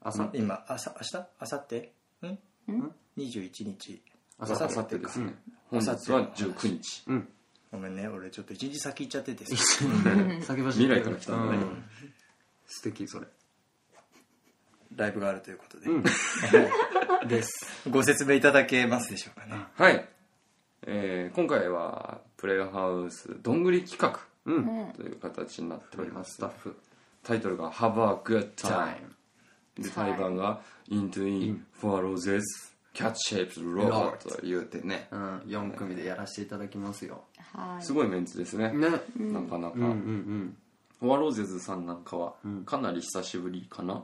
[0.01, 1.27] 朝今朝明日？
[1.41, 1.75] 明後
[2.21, 2.71] 日？
[2.71, 4.01] ん？21日
[4.37, 5.25] あさ明後ってですね。
[5.25, 5.37] うん
[5.69, 7.03] 本日は19日。
[7.07, 7.27] うん
[7.77, 9.55] ごめんね俺ちょっと一日先行っちゃっててさ。
[9.55, 11.57] 先走未来から来たんだね。
[11.57, 11.83] うん。
[12.65, 13.27] 素敵それ。
[14.95, 15.91] ライブがあるということで、
[17.29, 17.87] です。
[17.87, 19.63] ご説明いただけますでしょうかね。
[19.75, 20.09] はい、
[20.87, 24.93] えー今回はプレイハウスどんぐり企画うん。
[24.93, 26.33] という形になっております。
[26.33, 26.75] スタッフ。
[27.21, 29.01] タイトルが「Have a Good Time タイ」
[29.83, 32.41] でタイ版が「Into In for Roses
[32.97, 35.07] Cat Shaped Road」と言うてね。
[35.11, 37.21] うん4組でやらせていただきますよ。
[37.53, 37.83] はい。
[37.83, 38.71] すごいメンツですね。
[38.71, 38.89] ね。
[39.17, 40.57] なかなか、うんうんうん
[40.99, 44.03] フォアローゼズさんなんかはんかなり久しぶりかな、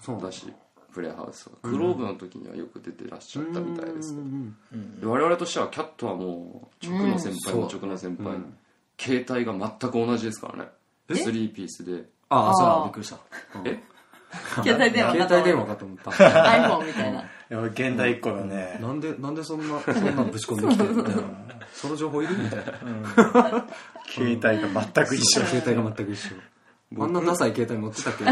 [0.00, 0.22] そう。
[0.22, 0.50] だし
[0.94, 1.56] プレイハウスは。
[1.62, 4.56] クローブの時にはよく出てらっしゃったみたいです、うん
[4.98, 7.68] で我々としてはキャットはもう直の先輩のうん。
[7.68, 8.38] 直の先輩、う。
[8.38, 8.58] ん
[8.98, 10.70] 携帯が全く同じですからね。
[11.08, 12.08] 3ピースで。
[12.28, 13.18] ああそうびっくりした。
[13.58, 13.68] うん。
[13.68, 13.82] え？
[14.62, 16.10] 携帯電話か携帯電話かと思った。
[16.16, 17.20] iPhone みたいな。
[17.20, 21.22] いや現代一個だね、なんでなんでそんなそんなぶち込んできてるみたいな。
[21.72, 22.64] その情報いるみたいな。
[24.06, 24.40] 携帯
[24.74, 25.44] が全く一緒。
[25.44, 26.34] 携帯が全く一緒。
[26.98, 28.24] あんなダサい携帯持ってたっけ？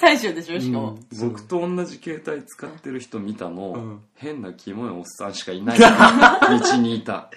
[0.00, 4.00] 大将でしょしかも、僕と同じ携帯使ってる人見たの、うん。
[4.16, 5.78] 変なキモいおっさんしかいない。
[5.78, 7.30] 道にいた。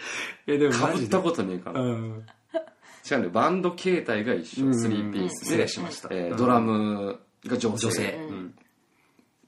[0.47, 2.25] えでもかぶったことねえから、うん。
[3.10, 3.30] 違うんだよ。
[3.30, 4.71] バンド形態が一緒、うん。
[4.73, 5.45] 3ピースで。
[5.45, 6.10] 失礼しました。
[6.10, 6.15] うん。
[6.15, 7.88] えードラムが女性。
[7.88, 8.27] 女性。
[8.30, 8.56] うん。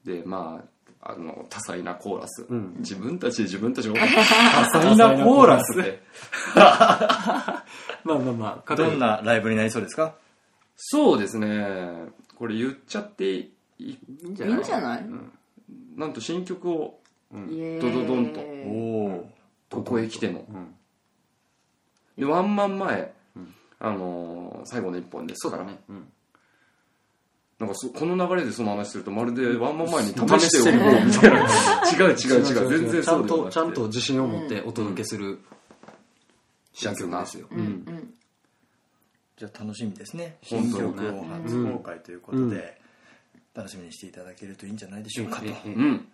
[0.04, 2.74] でまああの多彩なコーラス、ん。
[2.78, 3.94] 自分たちで自分たちが
[4.72, 5.80] 多彩なコーラス。
[5.80, 6.02] って
[6.54, 7.64] まあ
[8.04, 10.14] まあまあどんなライブになりそうですか？
[10.76, 12.06] そうですね。
[12.36, 13.38] これ言っちゃってい
[13.78, 14.46] いいいんじい？
[14.50, 15.06] いんじゃない、
[15.96, 17.00] なんと新曲を
[17.32, 17.80] イエーイ。
[17.80, 18.40] ドドドンと。
[18.40, 18.44] お
[19.06, 19.30] お
[19.70, 20.40] ここへ来ての。
[20.48, 20.74] うん。
[22.18, 23.12] でワンマン前、
[23.78, 26.12] あのー最後の一本ですからそうだねうん
[27.60, 31.40] なんかそこの流れでその話するとまるでワンマン前に試しておこうみたいな。
[31.92, 32.68] 違う違う違う。
[32.68, 35.40] 全然ちゃそうんとちゃんと自信を持ってお届けする
[36.72, 38.14] 新曲ですようん
[39.36, 40.38] じゃあ楽しみですね。
[40.42, 42.80] 新曲を初公開ということで、
[43.54, 46.08] 楽しみにしていただけるといいんじゃないでしょうかと、うん。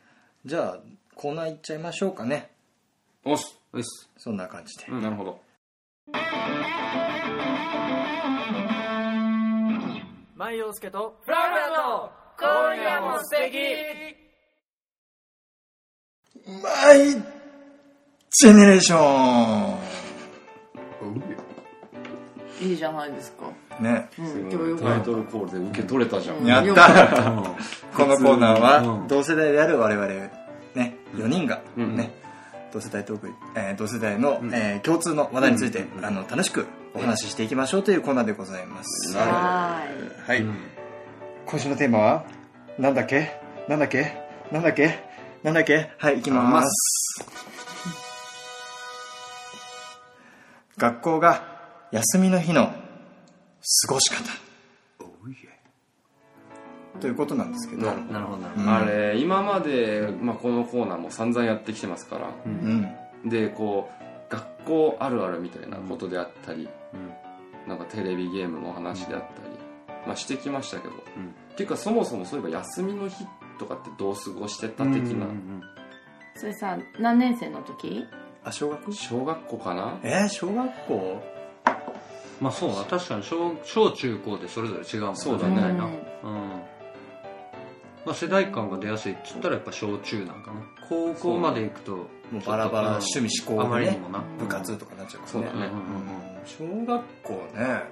[0.44, 0.78] じゃあ
[1.14, 2.50] コーナー行っちゃいましょうかね。
[3.24, 4.08] おっすよし。
[4.16, 5.40] そんな感じで、なるほど
[10.36, 13.56] マイヨウスケとフラフラの今夜も素敵
[16.62, 19.78] マイジェネレーショ
[22.60, 23.46] いいじゃないですか、
[23.80, 24.10] ンね。
[24.18, 27.22] うん、タイトルコールで受け取れたじゃん、やっよかた
[27.96, 29.08] このコーナーはうん。
[29.08, 31.96] 同世代である我々ね4人がうん。
[31.96, 32.10] ね
[32.76, 39.14] 同世代トーク、えー同世代の、えー共通の話題について、あの楽しくお話ししていきましょうというコーナーでございます。
[39.14, 40.46] たはーい。
[40.46, 40.56] はい、
[41.46, 42.26] 今週のテーマは
[42.78, 43.40] なんだっけ？
[43.66, 44.12] なんだっけ？
[44.52, 44.98] なんだっけ？
[45.42, 45.90] なんだっけ？
[45.96, 47.24] はい行きます。
[50.76, 52.74] 学校が休みの日の過
[53.88, 54.16] ごし方
[57.00, 58.68] ということなんですけど、なるほなるほどなるほうん。
[58.68, 62.30] あれ今まで、まあ、このコーナーも散々やってきてますから。
[62.44, 62.88] うん。
[63.24, 66.96] でこう学校あるあるみたいなことであったり、う
[67.66, 67.68] ん。
[67.68, 69.32] なんかテレビゲームの話であったり、
[70.06, 70.96] まあ、してきましたけど、ん。
[70.96, 71.00] っ
[71.56, 73.24] ていうかそもそもそういえば休みの日
[73.58, 75.26] とかってどう過ごしてたど的な、
[76.36, 78.04] それさ何年生の時？
[78.44, 79.98] あ小学小学校かな？
[80.02, 81.22] えー、小学校？
[82.40, 85.56] まあそうだ確かに小小中高でそれぞれ違うもんそうだね。
[86.22, 86.75] うん
[88.06, 90.60] まあ世代間が出やすいっつったらやっぱ小中なんかな。
[90.88, 94.24] 高校まで行くともうバラバラ趣味思あ考でねまりにもな。
[94.38, 95.50] 部活とかなっちゃうからね。
[95.50, 97.82] そうだね、うん小学校ね。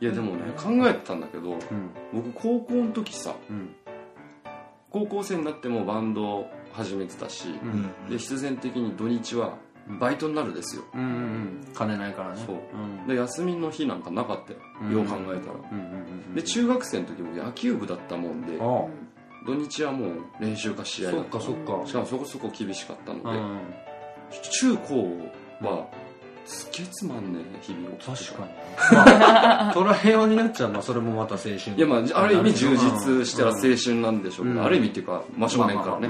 [0.00, 1.58] いやでもね考えてたんだけどうん。
[2.12, 3.74] 僕高校の時さうん。
[4.90, 8.10] 高校生になってもバンドを始めてたし、うん。
[8.10, 9.56] で必然的に土日は
[10.00, 11.64] バイトになるですよ、うんうんうん。
[11.74, 12.42] 金ないからね。
[12.46, 12.56] そう。
[12.56, 13.06] うん。
[13.06, 14.92] で休みの日なんかなかったよ、うん。
[14.92, 15.40] よう考えたら、うんうんう
[16.32, 18.64] んで中学生の時も野球部だったもんであ
[19.46, 20.10] 土日はもう
[20.40, 21.86] 練習か試合だったそっかそっか。
[21.86, 23.58] しかもそこそこ厳しかったので、うん
[24.50, 25.20] 中高
[25.60, 25.86] は
[26.44, 28.50] すげえつまんねえ日々を確かに。
[28.92, 31.56] まあ捉えようになっちゃうまあそれもまた青春。
[31.76, 34.66] いやまあある意味充実したら青春なんでしょうけど、うん。
[34.66, 36.08] ある意味っていうか真正面からね、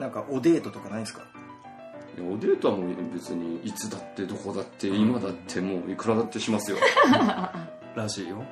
[0.00, 1.22] なんかおデートとかないですか？
[2.18, 6.76] おデートはもう別にいつだってどこだって今だってもういくらだってしますよ。
[7.96, 8.44] らしいよ。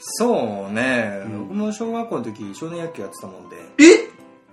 [0.00, 1.38] そうね、うん。
[1.48, 3.56] 僕も小学校の時少年野球やってたもんで。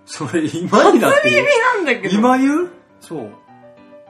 [0.06, 2.16] それ今になって言うなんだけど。
[2.16, 2.70] 今言う？
[3.02, 3.30] そう。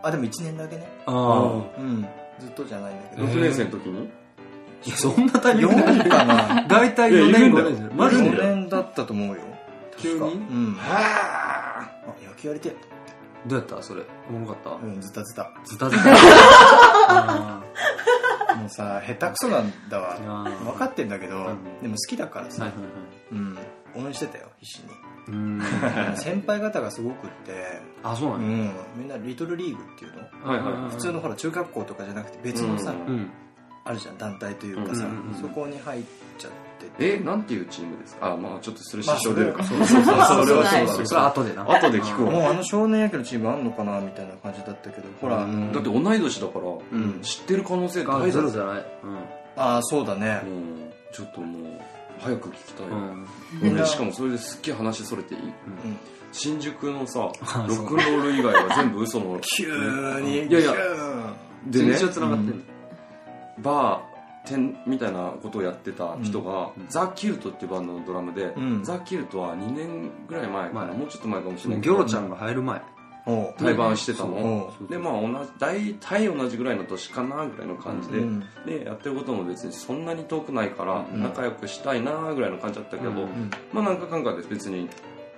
[0.04, 0.88] あでも1年だけね。
[1.06, 2.08] あうん。
[2.40, 4.10] ずっとじゃないんだけど、6年生の時に？
[4.86, 6.66] あそんなタイミングない4かな。
[6.68, 8.30] 大体4年5年じゃんマジで。
[8.32, 9.42] 4年だったと思うよ。
[9.98, 10.20] 急に？
[10.20, 10.78] うん。
[10.80, 11.90] あ。
[12.26, 12.76] 野球やりてえ。
[13.48, 13.82] どうやった？
[13.82, 14.04] それ。
[14.30, 14.86] おもろかった？
[14.86, 16.04] うんずたずたズタズタ。
[17.10, 17.62] あ
[18.58, 20.18] もうさ下手くそなんだわ。
[20.64, 22.72] 分かってんだけど、んでも好きだからさ、
[23.32, 23.58] うん。
[23.96, 24.90] 応援してたよ必死に。
[25.30, 25.62] うん。
[26.16, 27.82] 先輩方がすごくって。
[28.04, 28.48] あそうなんや。
[28.48, 28.74] うん。
[28.96, 30.14] みんなリトルリーグっていう
[30.46, 30.52] の？
[30.52, 30.92] はいはい。
[30.92, 33.14] 普通のほら中学校とかじゃなくて別のさ、うん。
[33.14, 33.32] うん
[33.88, 35.36] あるじゃん団体というかさ、うんうんうん。
[35.42, 36.04] そこに入っ
[36.38, 37.16] ちゃってて。
[37.16, 38.34] えなんていうチームですか？
[38.34, 40.46] あまあちょっとそれ支まあ障出るか、それそうそうそう。
[40.46, 41.06] それはそうそう。
[41.08, 41.64] それは後でな。
[41.64, 42.32] 後で聞くわ。
[42.32, 45.72] もうあの少年野球のチームあんのかなみたいな感じだったけどほら、うん。
[45.72, 47.20] だって同い年だから、うん。
[47.22, 48.20] 知ってる可能性あ大だ。
[48.20, 48.86] ろゼロじゃない？
[49.56, 50.42] ああそうだね。
[50.46, 50.92] う、ん。
[51.14, 51.72] ちょっともう
[52.20, 52.88] 早く聞きたい、
[53.72, 53.86] うん。
[53.86, 55.42] しかもそれですっげえ話それていい。
[55.42, 55.52] うん。
[56.34, 59.66] 新宿のさロあックンロール以外は全部嘘の 急
[60.22, 60.74] にいやいや
[61.68, 62.54] でね一応繋がってんの
[63.60, 66.88] バー店みたいなことをやってた人が、うん。
[66.88, 68.84] ザ・キルトっていうバンドのドラムで、うん。
[68.84, 71.96] ザ・キルトは2年ぐらい前かな、前もうちょっと前かもしれもないけど。
[71.96, 72.82] うギョロちゃんが入る前。
[73.58, 74.88] 対バンしてたの、そう。
[74.88, 78.40] でまあ同じ大体同じぐらいの年かなぐらいの感じで、うん。
[78.66, 81.22] でやってることも別にそんなに遠くないからうん。
[81.22, 83.18] 仲良くしたいなぐらいの感じだったけど、うん。
[83.18, 83.52] うん。
[83.74, 84.90] まあなんかかんかで別に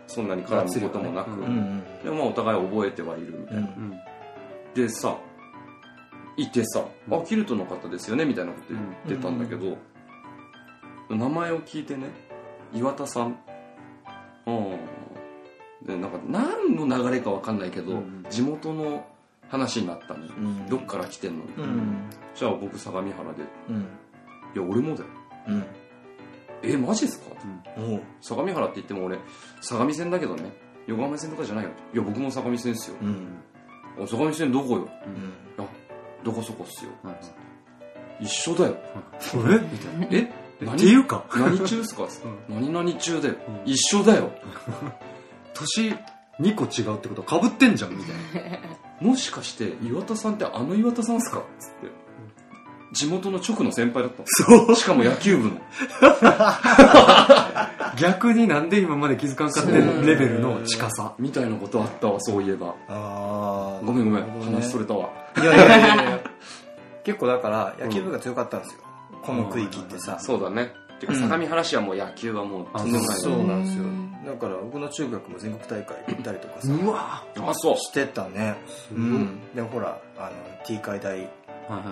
[0.05, 1.37] そんなに絡むこともなく、うん。
[1.41, 1.83] うん。
[2.03, 3.65] でまあお互い覚えてはいるみたいな、うん。
[3.65, 3.99] うん
[4.75, 5.17] でさ
[6.41, 7.21] いてさ「うん。
[7.21, 9.77] あキルトの方ですよね」みたいなこと言ってたんだけど、
[11.09, 12.07] 名前を聞いてね
[12.73, 13.37] 岩田さん。
[14.45, 14.79] うん
[15.85, 18.25] でなんか何の流れか分かんないけど、うん。
[18.29, 19.05] 地元の
[19.47, 20.67] 話になったの、うん。
[20.67, 22.09] どっから来てんの、うん。
[22.35, 23.43] じゃあ僕相模原で。
[23.69, 23.81] うん
[24.55, 25.09] 「いや俺もだよ。
[25.47, 25.63] うん。
[26.61, 27.35] えマジですか?」
[27.77, 28.01] おう。
[28.19, 29.17] 相模原って言っても俺
[29.61, 30.51] 相模線だけどね。
[30.87, 31.71] 横浜線とかじゃないよ。
[31.93, 33.37] いや僕も相模線っすよ、うん。
[34.03, 34.89] あ相模線どこよ？
[35.57, 35.63] うん。
[35.63, 35.67] あ
[36.23, 36.91] どこそこっすよ。
[37.03, 37.15] うん
[38.21, 38.75] 一緒だよ。
[39.19, 39.59] それ？
[39.59, 40.07] みたいな。
[40.11, 40.31] え？
[40.59, 41.23] 何っていうか？
[41.33, 42.07] 何中っすか、 う
[42.49, 43.71] 何々中だよ、うん。
[43.71, 44.29] 一緒だよ。
[45.55, 45.95] 年
[46.41, 48.59] 2個違うってことかぶってんじゃんみたいな。
[48.99, 51.43] もしかして岩田さんってあの岩田さんっすか？
[51.59, 51.87] つって。
[52.91, 54.23] 地元の直の先輩だった
[54.67, 54.75] の。
[54.75, 55.61] しかも野球部の
[57.99, 61.13] 逆になんで今まで気づかんかってんレベルの近さ？
[61.19, 62.75] みたいなことあったわそういえば。
[62.87, 65.09] ああごめんごめん、ね話それたわ。
[65.37, 66.19] いやいやいやいや
[67.03, 68.81] 結構だから野球部が強かったんですよ、
[69.23, 70.71] この区域ってさ、そうだね。
[70.95, 71.29] っていうかうん。
[71.29, 73.17] 相模原市はもう野球はもうとんでもない。
[73.17, 73.83] そうのなんですよ。
[74.25, 76.67] だから僕の中学も全国大会行ったりとかさ。
[76.71, 77.23] うわ。
[77.37, 78.57] あそうしてたね。
[78.91, 79.39] うん。
[79.55, 80.31] でもほらあの
[80.65, 81.29] T 海大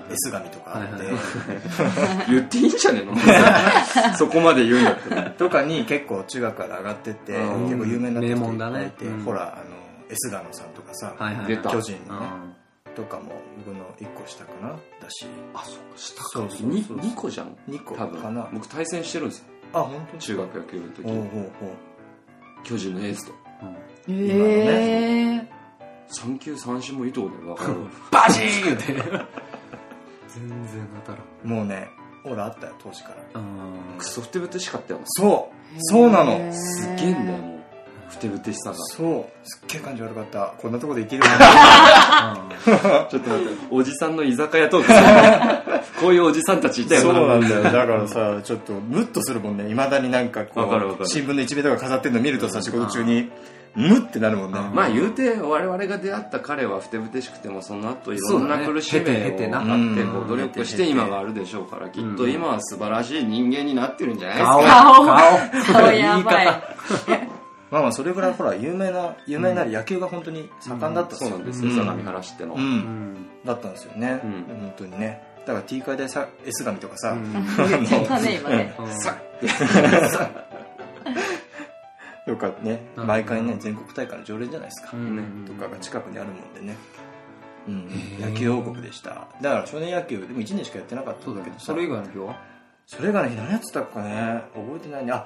[0.10, 3.14] S 神とかあって、はいはい言っていいんじゃねえの？
[4.18, 5.32] そこまで言うんだったら。
[5.32, 7.64] とかに結構中学から上がってって、うん。
[7.66, 9.18] 結構有名になってる人いっぱいいて、名門だね。
[9.18, 9.24] うん。
[9.24, 9.64] ほらあの
[10.10, 11.70] S ガノさんとかさ、はいはい出た。
[11.70, 12.28] 巨人のね
[12.88, 12.94] うん。
[12.94, 13.34] とかも
[13.66, 14.76] 僕の1個下かなだ
[15.10, 15.28] し。
[15.54, 16.30] あそうか下か。
[16.30, 16.98] そうそうにそう。
[16.98, 18.42] 2個じゃん？2個多かな。
[18.44, 18.50] 分。
[18.56, 19.46] 僕対戦してるんですよ。
[19.74, 21.24] あ本当に中学野球部の時ほうほう
[21.60, 21.76] ほ
[22.64, 23.32] 巨人のエースと。
[24.10, 25.58] へえ。
[26.10, 27.76] 3球三振もいいとこだよ分かる
[28.12, 29.28] バチーンって
[30.40, 31.24] 全然当たらん。
[31.44, 31.90] うもうね
[32.26, 33.42] オーラあったよ当時から。
[33.98, 35.06] クソふてぶてしかったよな。
[35.08, 35.76] そう。
[35.80, 36.54] そうなの。
[36.54, 37.58] すっげえんだよもう。
[38.10, 38.76] ふてぶてしさが。
[38.78, 39.48] そう。
[39.48, 40.54] すっげえ感じ悪かった。
[40.58, 41.24] こんなとこで生きる
[43.10, 45.88] ちょっと待っておじさんの居酒屋トークする。
[46.02, 47.64] こういうおじさんたちいたよそうななんだよ。
[47.64, 49.70] だからさちょっとムッとするもんね。
[49.70, 53.30] いまだになんかこう新聞の一面とか飾ってるの見るとさ仕事中に
[53.78, 54.60] ムってなるもんね。
[54.74, 59.72] まあ言うて我々が出会った彼はふてぶてしくてもその後いろんな苦しみを経てなあって
[60.04, 66.46] こううん努力して今があるでしょうからきっと今は素晴らしい人間になってるんじゃないです顔か顔、顔やばい。
[67.70, 71.70] まあまあそれぐらいほら有名な有名な野球が本当に盛んだったそうなんですよ。
[71.70, 72.56] よ相模原市っての。
[72.56, 72.78] はううん。
[73.14, 74.46] んだったんですよね、うん。
[74.60, 75.22] 本当にね。
[75.46, 78.76] だから T 階でさ S 紙とかさ、言っちゃったね今ね。
[79.00, 79.18] さ
[82.28, 83.08] とかねうん。
[83.08, 85.16] 毎回ね全国大会の常連じゃないですか、うん。
[85.16, 85.24] ね。
[85.48, 86.76] とかが近くにあるもんでね。
[87.68, 89.28] うん、野球王国でした。
[89.42, 91.74] だから少年野球でも1年しかやってなかったそうんだだけどさ。
[91.74, 92.40] ねそれ以外の日は？
[92.86, 94.44] それがね何やってたかね。
[94.54, 95.12] 覚えてないね。
[95.12, 95.26] あ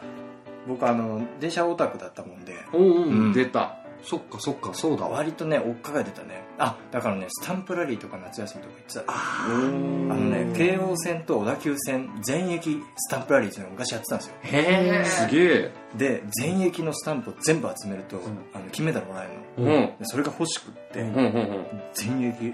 [0.67, 2.53] 僕あの電車オタクだったもんで。
[2.73, 3.33] おうおううん。
[3.33, 5.17] 出たそっかそっかそうだわ。
[5.17, 6.43] 割とね追っかけてたね。
[6.57, 9.03] あだからねスタンプラリーとか夏休みとか行ってた。
[9.07, 14.33] ああのね京王線と小田急線全駅スタンプラリーっていうのを昔やってたんですよ。
[14.43, 15.71] へえすげえ。
[15.95, 18.19] で全駅のスタンプを全部集めると、ん。
[18.53, 19.65] あの金メダルもらえるうん。
[19.65, 21.13] のでそれが欲しくって、うん。
[21.15, 21.25] うん。
[21.25, 21.65] うん。
[21.93, 22.53] 全駅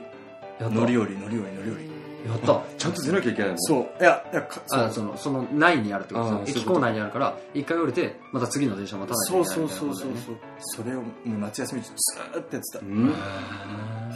[0.60, 1.97] 乗り降り乗り降り乗り降り
[2.30, 2.62] やった。
[2.78, 4.02] ちゃんと出なきゃいけないのそう。
[4.02, 4.84] いやいやかそう。
[4.84, 6.26] あそのその内にあるってこと。
[6.26, 6.60] あーそういうこと。
[6.60, 12.80] 駅構内にあるから一回降りてまた次の電車待たないとそいうけないそうそうそうそうそれをもう夏休み中ずーっとやってた。
[12.80, 13.14] うん。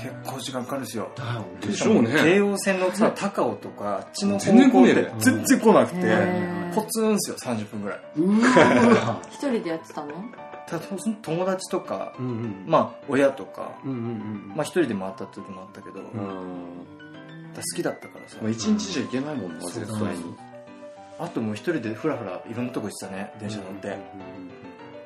[0.01, 1.09] 結構時間かかるんですよ。
[1.61, 2.09] でしょうね。
[2.23, 6.17] 京王線のさ高尾とかあっちの方全然来向でねえべ全然来なくて
[6.75, 7.99] ポツンすよ30分ぐらい。
[8.17, 8.33] う
[9.29, 10.11] 一人でやってたの？
[11.21, 12.63] 友達とかうんうん。
[12.65, 16.05] まあ親とかうんうんうんまあ一人で回ったっていうのもあったけど、うん。
[16.17, 17.00] ら
[17.57, 20.35] 好きだったからさ、まあ一日じゃいけないもんな絶対に。
[21.19, 23.89] あともう一人でふらふらいろんなとこ行ってたね電車乗って、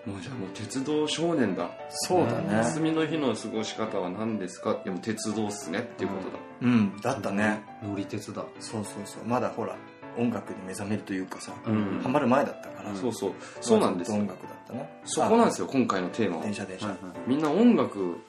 [0.06, 1.72] もうじゃあもう鉄道少年だ。
[1.90, 2.54] そうだね。
[2.58, 4.80] 休みの日の過ごし方は何ですか？
[4.86, 6.38] いやもう鉄道っすねっていうことだ。
[6.62, 8.46] うんだったね、乗り鉄だ。
[8.60, 9.26] そうそうそう。
[9.26, 9.76] まだほら
[10.18, 12.00] 音楽に目覚めるというかさ、うん。
[12.02, 13.34] ハマる前だったから、そうそう。
[13.60, 16.44] そうなんです音楽だったねそこなんですよ今回のテーマは。
[16.44, 16.96] 電車電車、
[17.28, 18.22] みんな音楽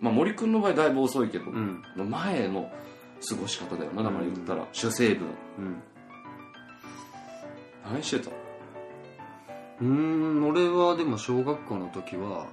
[0.00, 1.82] まあ森くんの場合だいぶ遅いけど、うん。
[1.96, 2.70] の前の
[3.28, 4.66] 過ごし方だよなだから言ったら。
[4.72, 5.28] 主成分。
[5.58, 5.82] うん。
[7.90, 8.30] 何してた？
[9.80, 12.46] うーん俺はでも小学校の時は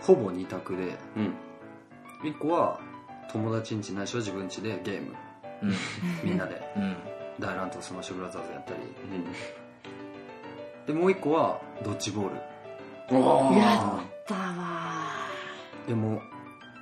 [0.00, 0.96] ほぼ二択で。
[1.16, 1.34] うん。
[2.28, 2.80] 一個は
[3.30, 5.14] 友達ん家ないしは自分家でゲーム。
[5.62, 5.74] うん。
[6.22, 6.62] みんなで。
[6.76, 6.96] うん。
[7.38, 8.78] 大乱闘スマッシュブラザーズやったり。
[10.86, 12.30] でもう一個はドッジボール。
[13.10, 14.50] うんやったわ
[15.86, 16.20] でも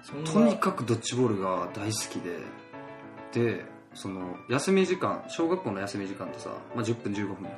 [0.03, 0.31] そんな。
[0.31, 2.39] とにかくドッジボールが大好きで
[3.35, 3.65] で
[3.95, 7.51] その休み時間小学校の休み時間ってさ、まあ、10分15分や。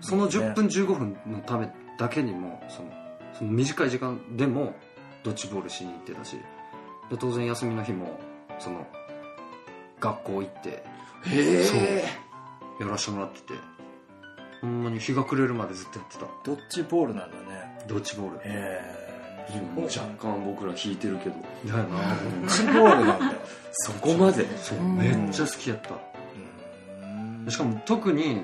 [0.00, 2.90] その10分15分のためだけにもその
[3.38, 4.74] その短い時間でも
[5.22, 6.36] ドッジボールしに行ってたし
[7.10, 8.18] で当然休みの日も
[8.58, 8.86] その
[10.00, 10.82] 学校行ってへ
[11.26, 12.04] え。
[12.80, 13.54] やらしてもらってて。
[14.60, 16.26] ほんまに日が暮れるまでずっとやってた。
[16.44, 17.78] ドッジボールなんだね。
[17.86, 18.40] ドッジボール。
[18.44, 19.07] へ今もう
[19.84, 21.36] 若干僕ら弾いてるけど。
[21.66, 23.32] だよなえドッジボールなんだよ
[23.72, 24.78] そこまでそう。
[24.78, 24.96] うん。
[24.96, 27.50] めっちゃ好きやった。
[27.50, 28.42] しかも特に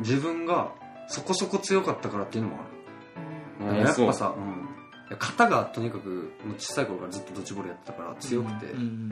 [0.00, 0.72] 自分が
[1.08, 2.56] そこそこ強かったからっていうのも
[3.68, 3.78] ある。
[3.80, 4.06] やっそう。
[4.06, 4.34] ぱさ、
[5.18, 9.08] 肩がとにかくもう小さい頃からずっとドッジボールやってたから強くて、うん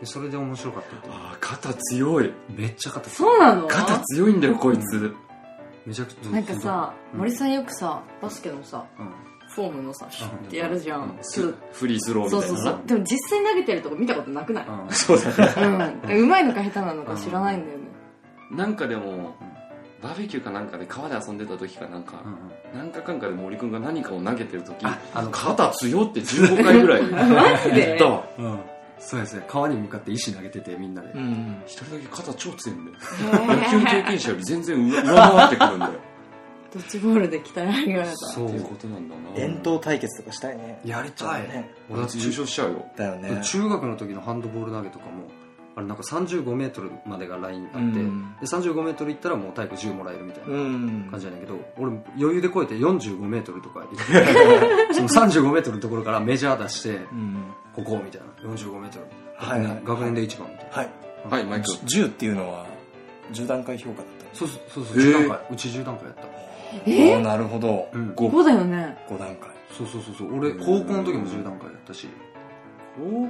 [0.00, 2.32] でそれで面白かったあー肩強い。
[2.50, 3.66] めっちゃ肩強いそうなの？
[3.68, 5.14] 肩強いんだよこいつ。
[5.84, 7.18] めちゃくちゃなんかさ、うん。
[7.20, 9.06] 森さんよくさバスケのさうん
[9.54, 12.56] フォームのさシュッてやるじゃん、スフリースローみそうたいな。
[12.58, 14.90] そうそうでも実際投げてるとこ見たことなくないうん。
[14.92, 15.96] そうだね。
[16.06, 16.22] うん。
[16.22, 17.84] うまいのか下手なのか知らないんだよね。
[18.50, 19.34] なんかでも
[20.02, 22.78] バーベキューかなんかで川で遊んでた時かなんか、うんうん。
[22.78, 27.86] なんかかんかで森くんが何かを投げてる時ああの肩強って15回ぐらい マジで？
[27.86, 28.24] 言ったわ。
[28.38, 28.60] うん。
[28.98, 29.44] そうですね。
[29.48, 33.56] 川に向かって石投げててみんなで、うん一人だけ肩超強いんだよ。
[33.56, 35.92] 野球経験者より全然上上回ってくるんだよ
[36.72, 38.46] ドッジボールで鍛え上げられたそう。
[38.46, 39.36] っていうことなんだな。
[39.36, 40.56] 伝統対決とかしたい。
[40.56, 41.70] ねやりたいね。
[41.90, 42.86] 俺だって優勝しちゃうよ。
[42.96, 43.40] だよね。
[43.44, 45.24] 中学の時のハンドボール投げとかも
[45.74, 48.36] あれなんか3 5メートルまでがラインあって、うん。
[48.40, 51.08] で3 5メートルいったらもう体育10もらえるみたいなうん。
[51.10, 53.96] 感じなんだけど、俺余裕で超えて45メートルとか行って
[54.94, 57.44] その35メートルのところからメジャー出してうん。
[57.74, 58.50] ここみたいな。
[58.50, 59.06] 45メートル。
[59.36, 59.64] はい。
[59.64, 60.76] はい学年で一番みたいな。
[60.76, 60.88] はい。
[61.30, 61.68] はいマイク。
[61.68, 62.66] 10っていうのは
[63.32, 65.02] 10段階評価だったんですそうそうそうそう。
[65.02, 66.22] へー10段階うち10段階やった
[66.86, 67.22] え？
[67.22, 67.88] なるほど。
[67.92, 68.10] うん。
[68.10, 68.96] 5 5だよね。
[69.08, 69.50] 5段階。
[69.76, 70.38] そうそうそうそう。
[70.38, 72.08] 俺高校の時も10段階やったし。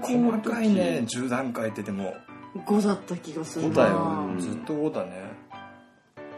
[0.03, 2.15] 細かいね10段階ってでも。
[2.67, 4.27] 5だった気がする5なだよ。
[4.29, 4.39] うん。
[4.41, 5.23] ずっと5だね。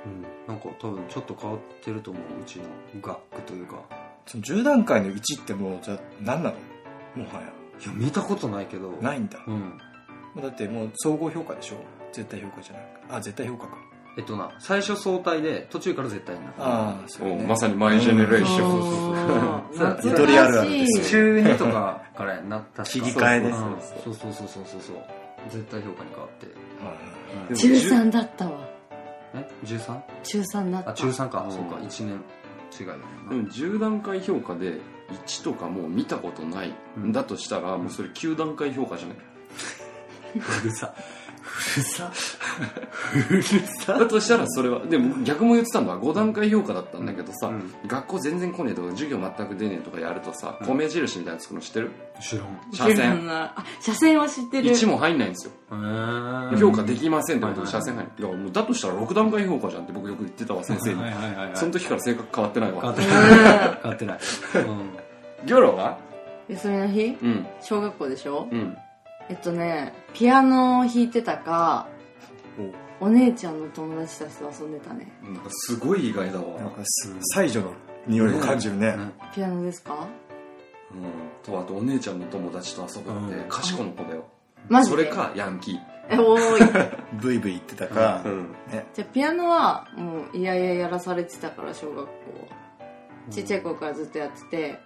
[0.07, 0.23] うん。
[0.47, 2.65] なんか多分ちょっと変わってると思ううちの
[3.01, 3.83] 学区というか。
[4.27, 6.51] その10段階の1ってもうじゃあ何な
[7.17, 7.25] の？
[7.25, 7.53] もはや。
[7.81, 8.91] いや見たことないけど。
[9.01, 9.39] ないんだ。
[9.47, 9.79] うん。
[10.43, 11.77] だってもう総合評価でしょ？
[12.13, 13.77] 絶対評価じゃなくあ絶対評価か
[14.17, 16.63] えっとな最初相対で途中から絶対になった。
[16.65, 18.71] ああそうおねまさにマイジェネレーション。
[18.71, 18.83] そう
[19.77, 24.97] そう懐ゆとりあるあかしいるです中2とかからな確か切り替えでうんそうそうそうそうそうそう。
[25.51, 26.47] 絶対評価に変わって。
[26.47, 28.69] はいでも中3だったわ。
[29.35, 30.01] え？13?
[30.23, 30.91] 中3だった。
[30.91, 31.41] あ中3か。
[31.43, 31.51] うん。
[31.51, 31.77] そうか。
[31.77, 32.21] 1年
[32.79, 32.99] 違いだよ
[33.31, 34.79] でも10段階評価で
[35.27, 39.17] 1とかもう見たことない、うんだとしたらもうそれ9段階評価じゃない？
[39.17, 40.93] な うるさ
[41.45, 42.11] さ。
[43.87, 47.73] だとしたらそれはでも逆も言ってたんだ5段階評価だったんだけどさ、うん。
[47.87, 51.91] 学校全然来ねえとか授業全く出ねえとかやるとさ、米印みたいなのつくの知ってる？
[52.21, 52.47] 知らん。
[52.73, 53.31] 車線。
[53.31, 54.71] あ車線は知ってる。
[54.71, 55.53] 1も入んないんですよ、
[56.59, 58.11] 評価できませんってことではい車線入る。
[58.23, 61.57] だからもうだとしたら6段階評価じゃんって僕よく言ってたわ先生に、はいはいはいはい。
[61.57, 62.81] その時から性格変わってないわ。
[62.81, 63.13] 変わってない。
[63.83, 64.19] 変わってない。
[65.47, 65.99] ギョロは？
[66.49, 67.19] 休みの日？
[67.23, 67.47] うん。
[67.61, 68.49] 小学校でしょ？
[68.51, 68.77] うん
[69.29, 71.89] えっとねピアノを弾いてたか
[73.01, 73.09] お。
[73.09, 75.13] 姉ちゃんの友達たちと遊んでたね。
[75.23, 76.59] なんかすごい意外だわ。
[76.61, 77.73] なんかす才女の
[78.07, 78.97] 匂いを感じるね。
[79.35, 80.07] ピアノですか？
[80.93, 81.03] うん。
[81.43, 83.49] とあとお姉ちゃんの友達と遊ぶってうん。
[83.49, 84.25] 賢いの子だよ。
[84.69, 84.97] マジで？
[84.97, 85.79] それかヤンキー。
[86.11, 86.93] えおーい。
[87.21, 88.53] ブイブイ言ってたか、ん。
[88.71, 92.09] ね、じゃあピアノはもういやいややらされてたから小学校は。
[93.31, 94.79] ちっちゃい頃からずっとやってて、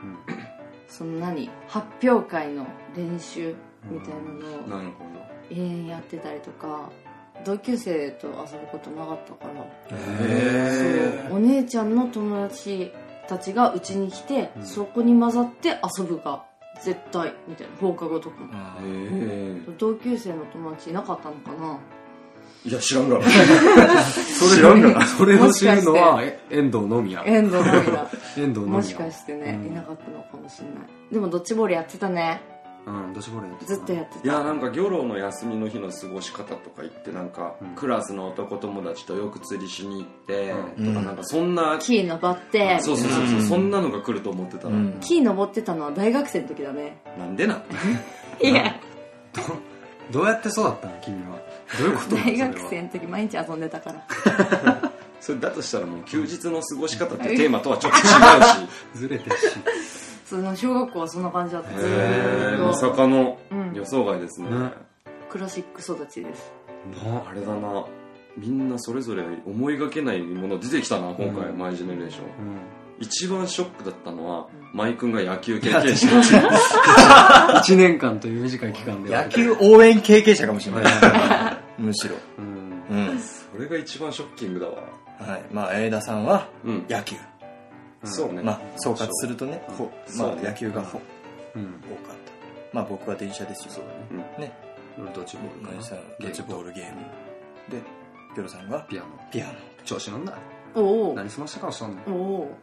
[0.88, 1.50] その何？
[1.68, 2.66] 発表会の
[2.96, 3.54] 練習
[3.90, 4.14] みたい
[4.68, 4.92] なのを
[5.50, 6.90] 永遠やってたりとか
[7.44, 9.96] 同級生と遊ぶことなかったから。
[9.96, 12.92] へそうお姉ちゃんの友達
[13.28, 16.44] たちがうちに来て、そこに混ざって遊ぶが
[16.82, 18.48] 絶対みたいな放課後とかも。
[18.52, 21.78] あへえ同級生の友達いなかったのかな。
[22.64, 23.24] いや知らんがな。
[23.24, 25.06] 知らんがな。
[25.06, 27.22] それを知るのはえ遠藤のみや。
[27.24, 28.76] 遠藤のみだ 遠藤のみや。
[28.78, 29.72] もしかしてね、うん。
[29.72, 31.12] いなかったのかもしれない。
[31.12, 32.42] でもドッジボールやってたね
[32.86, 34.24] うんドッジボールやってたずっとやってた。
[34.24, 40.94] いやなんかギョロの休みの日の過ごし方とか言ってなんか、うんクラスの男友達とよく釣りしに行って、うん。
[40.94, 42.78] とかなんかそんな、木登って。
[42.80, 43.42] そうそうそうそう、うん。
[43.48, 44.98] そんなのが来ると思ってたら、うん。
[45.00, 47.00] 木登ってたのは大学生の時だね。
[47.18, 47.62] なんでなん
[48.42, 48.74] いや。
[50.10, 50.98] どうやって育ったの？
[51.02, 51.38] 君は。
[51.78, 52.16] どういうこと？
[52.16, 54.92] 大学それ生の時毎日遊んでたから。
[55.20, 58.04] それだとしたらもう休日の過ごし方ってテーマとはちょっと違う
[58.66, 58.98] し。
[58.98, 62.62] ずれてるしその小学校はそんな感じだったずへーっと。
[62.64, 63.72] えまさかのうん。
[63.74, 64.72] 予想外ですね、ね。
[65.30, 66.52] クラシック育ちです。
[67.02, 67.86] なあれだな。
[68.36, 71.58] みんなそれぞれ思いがけないもの出てきたな今回、うん。
[71.58, 72.24] マイジェネレーション。
[72.24, 72.30] うん。
[73.00, 76.08] 一番ショックだったのは、マイ君が野球経験者。
[77.64, 80.84] 1年間という短い期間で野球応援経験者かもしれない。
[81.78, 82.16] むしろ。
[82.38, 83.08] うん。
[83.10, 83.18] うん。
[83.18, 84.74] それが一番ショッキングだわ。
[85.20, 85.42] はい。
[85.52, 86.86] まあ、江田さんはうん。
[86.88, 87.16] 野球。
[88.08, 91.00] そうねまあ、総括するとね、ほまあ、野球がほ
[91.54, 92.32] うん多かった。
[92.72, 93.72] まあ、僕は電車ですよ。
[93.72, 94.48] そうだね。
[94.48, 94.52] ね。
[95.00, 97.00] 俺ドッジボールかなドッジボールゲーム。
[97.70, 97.82] で、
[98.34, 98.80] ギョロさんが？
[98.82, 99.52] ピアノピアノ。
[99.84, 100.34] 調子乗んな
[100.74, 102.56] おお何済ましたかもしれんねおお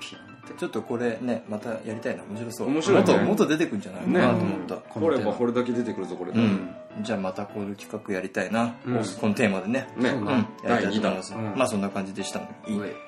[0.00, 2.22] ピアノってちょっとこれね、またやりたいな。
[2.24, 2.68] 面白そう。
[2.68, 4.76] 面白いねもっと、もっと出てくんじゃないかなと思った。
[4.88, 6.74] 掘れば掘るだけ出てくるぞこれ、うん。
[7.00, 8.74] じゃあまたこの企画やりたいな。
[8.84, 9.88] うんこのテーマでね。
[9.96, 10.46] ね、うん。
[10.62, 11.34] 第やりたいと2弾思います。
[11.34, 12.52] うんまあそんな感じでしたので。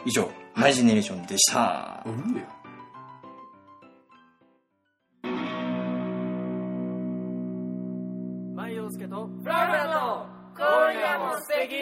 [0.07, 2.03] 以上、マイジェネレーションでした。
[2.07, 2.43] うん
[8.55, 10.27] マイヨウスケとフラフラの
[10.57, 11.75] 今夜も素敵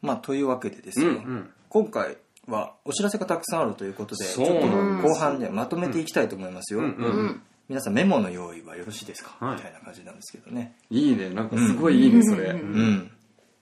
[0.00, 1.08] まあというわけでですよ。
[1.08, 2.16] うんうん今回
[2.46, 6.80] はお知らせがたくさんあるということで、ちそうょっとなん後半でまとめていきたいと思いますよ。
[6.80, 9.56] うんううんん皆さんメモの用意はよろしいですか、はい。
[9.56, 10.76] みたいな感じなんですけどね。
[10.90, 11.28] いいね。
[11.30, 12.58] なんかすごいいいね、それ、うん。
[12.58, 13.10] うん。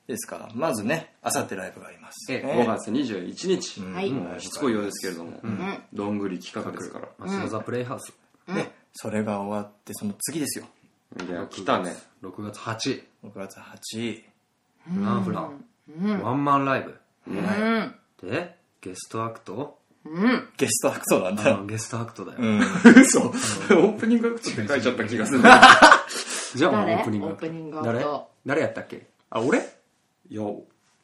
[0.07, 0.38] ですか。
[0.38, 2.32] ら、まずね、あさってライブがあります。
[2.32, 3.94] えね5月21日、うん。
[3.94, 4.11] はい。
[4.11, 5.82] もうしつこいようですけれども、うん。
[5.92, 8.12] どんぐり企画ですから、町田ザプレイハウス。
[8.46, 10.66] で、それが終わって、その次ですよ。
[11.28, 11.96] いや来たね。
[12.22, 14.22] 6月8 6月8
[14.94, 15.64] フランフラン
[16.00, 16.22] うん。
[16.22, 17.00] ワンマンライブ。
[17.28, 17.94] うん。
[18.22, 19.78] でゲストアクト
[20.11, 20.48] うん。
[20.57, 21.48] ゲストアクトなんだ。
[21.50, 21.61] よ。
[21.62, 22.38] あゲストアクトだよ。
[22.40, 22.61] うん。
[23.00, 23.20] 嘘。
[23.20, 25.38] オープニングアクトって書いちゃった気がする。
[25.40, 25.61] ん だ
[26.54, 27.26] じゃあもうオ誰ープニング。
[27.26, 28.00] オープニングアク誰？
[28.00, 29.07] ト誰やったっけ？
[29.30, 29.59] あ俺？
[30.28, 30.42] いや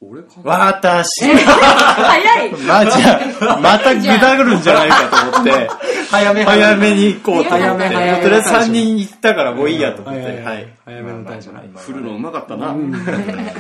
[0.01, 0.51] 俺かな？
[0.67, 1.25] 私。
[1.25, 2.51] 早い。
[2.53, 4.97] まじゃまたぐだぐるんじゃないか
[5.31, 5.71] と思って、
[6.11, 6.95] 早め早め。
[6.97, 7.65] に行こうと思って。
[7.67, 8.23] 早め早め。
[8.23, 10.43] とりあえず3人行ったからもういいやと思って。
[10.43, 10.69] はい。
[10.85, 11.83] 早めの対処ねまあまあまあ。
[11.85, 12.67] 振るのうまかったな。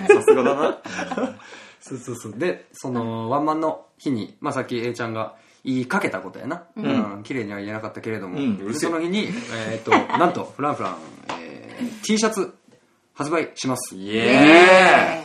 [0.09, 0.78] さすがだな
[1.83, 2.39] そうそうそう。
[2.39, 6.64] でそのワンマンの日にまあさっき A ちゃんが言いかけたことやな。
[6.76, 7.22] うん。
[7.24, 8.39] 綺麗には言えなかったけれども。
[8.39, 8.57] うん。
[8.57, 9.28] でその日に
[9.68, 10.97] えっと なんとフランフラン
[11.41, 12.55] えー T シャツ
[13.14, 13.97] 発売します。
[13.97, 15.22] イイエイエ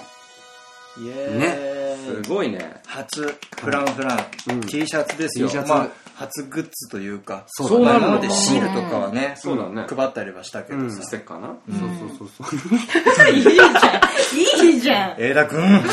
[0.97, 1.39] ーイ。
[1.39, 1.45] ね。
[1.45, 1.66] ーイ
[2.07, 2.81] すごいね。
[2.85, 3.23] 初
[3.61, 4.61] フランフラン、うん。
[4.61, 5.47] T シャツですよ。
[5.47, 5.69] T シャツ。
[5.69, 7.43] まあ、初グッズというか。
[7.47, 9.85] そうなのでシールとかはね、そうだね。
[9.87, 10.91] 配ったりはしたけどうん。
[10.91, 11.03] さ。
[11.03, 11.55] ステッカーな？
[11.69, 11.79] そう
[12.17, 13.73] そうそうそういいじゃん。
[14.67, 15.15] いいじゃん。
[15.19, 15.83] 江田くん。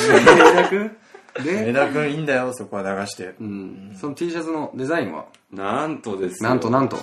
[1.45, 3.35] で江田くんいいんだよ、そこは流して。
[3.41, 3.97] うん。
[4.01, 5.27] その T シャツのデザインは？
[5.53, 6.49] なんとですよ。
[6.49, 6.99] なんとなんと。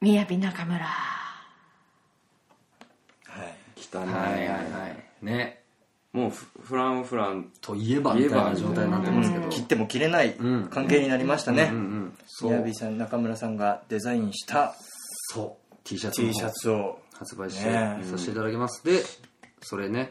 [0.00, 0.86] みやび中村
[3.98, 4.06] はい。
[4.06, 4.12] 来たね。
[4.12, 4.88] はいはいは
[5.22, 5.24] い。
[5.24, 5.62] ね。
[6.12, 7.52] もうフフランフラン。
[7.60, 10.68] といえばみたいな状態になってますけど、切っても切れないうん。
[10.68, 11.68] 関係になりましたね。
[11.70, 12.50] うんうんそう。
[12.50, 14.74] 宮城さん中村さんがデザインした
[15.32, 15.76] そう。
[15.84, 17.00] T シャツシャツを。
[17.20, 17.70] 発売して。
[17.70, 17.98] ね。
[18.02, 19.02] させていただきます、で
[19.60, 20.10] それね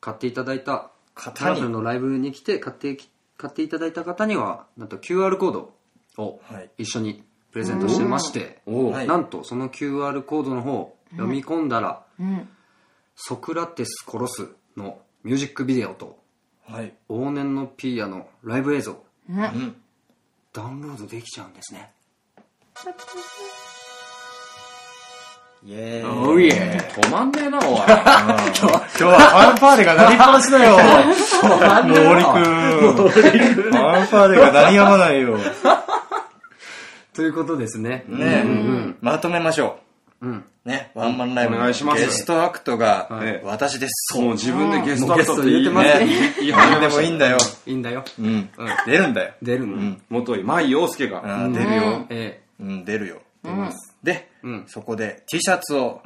[0.00, 2.98] 買っていただいた型カラフのライブに来て買って
[3.38, 5.74] 買っていただいた方にはなんと QR コード
[6.18, 6.70] をはい。
[6.78, 12.48] 一緒にプレゼントしてまして、おはいなんとその QR コードの方読み込んだら、うん
[13.16, 16.18] ソクラテス殺すのミュージックビデオと
[16.66, 16.94] はい。
[17.08, 18.96] 往年のピーヤのライブ映像。
[19.28, 19.76] うん。
[20.52, 21.90] ダウンロードできちゃうんですね。
[25.62, 26.28] イエーイ。
[26.28, 26.78] おいえ。
[27.02, 27.64] 止まんねえなおい。
[27.66, 30.76] 今日はファンファーレが鳴りっぱなしだよ。
[31.82, 35.38] 森くんファンファーレが鳴りやまないよ。
[37.14, 38.04] ということですね。
[38.08, 38.44] ね。
[39.00, 39.78] まとめましょうんう
[40.64, 42.04] ねワンマンライブお願いします。
[42.04, 43.40] ゲストアクトがはい。
[43.44, 44.18] 私です。
[44.18, 46.34] もう自分でゲストアクトってもうゲスト入れてますね。
[46.40, 47.38] 言い何でもいいんだよ。
[47.66, 48.04] いいんだよ。
[48.18, 48.50] うん。
[48.86, 49.34] 出るんだよ。
[49.42, 50.02] 出るの、うん。
[50.08, 51.48] 元井舞陽介が。
[51.52, 52.06] 出るよ。
[52.10, 53.20] えうん出るよ。
[54.02, 54.64] でうん。
[54.66, 56.02] そこで T シャツを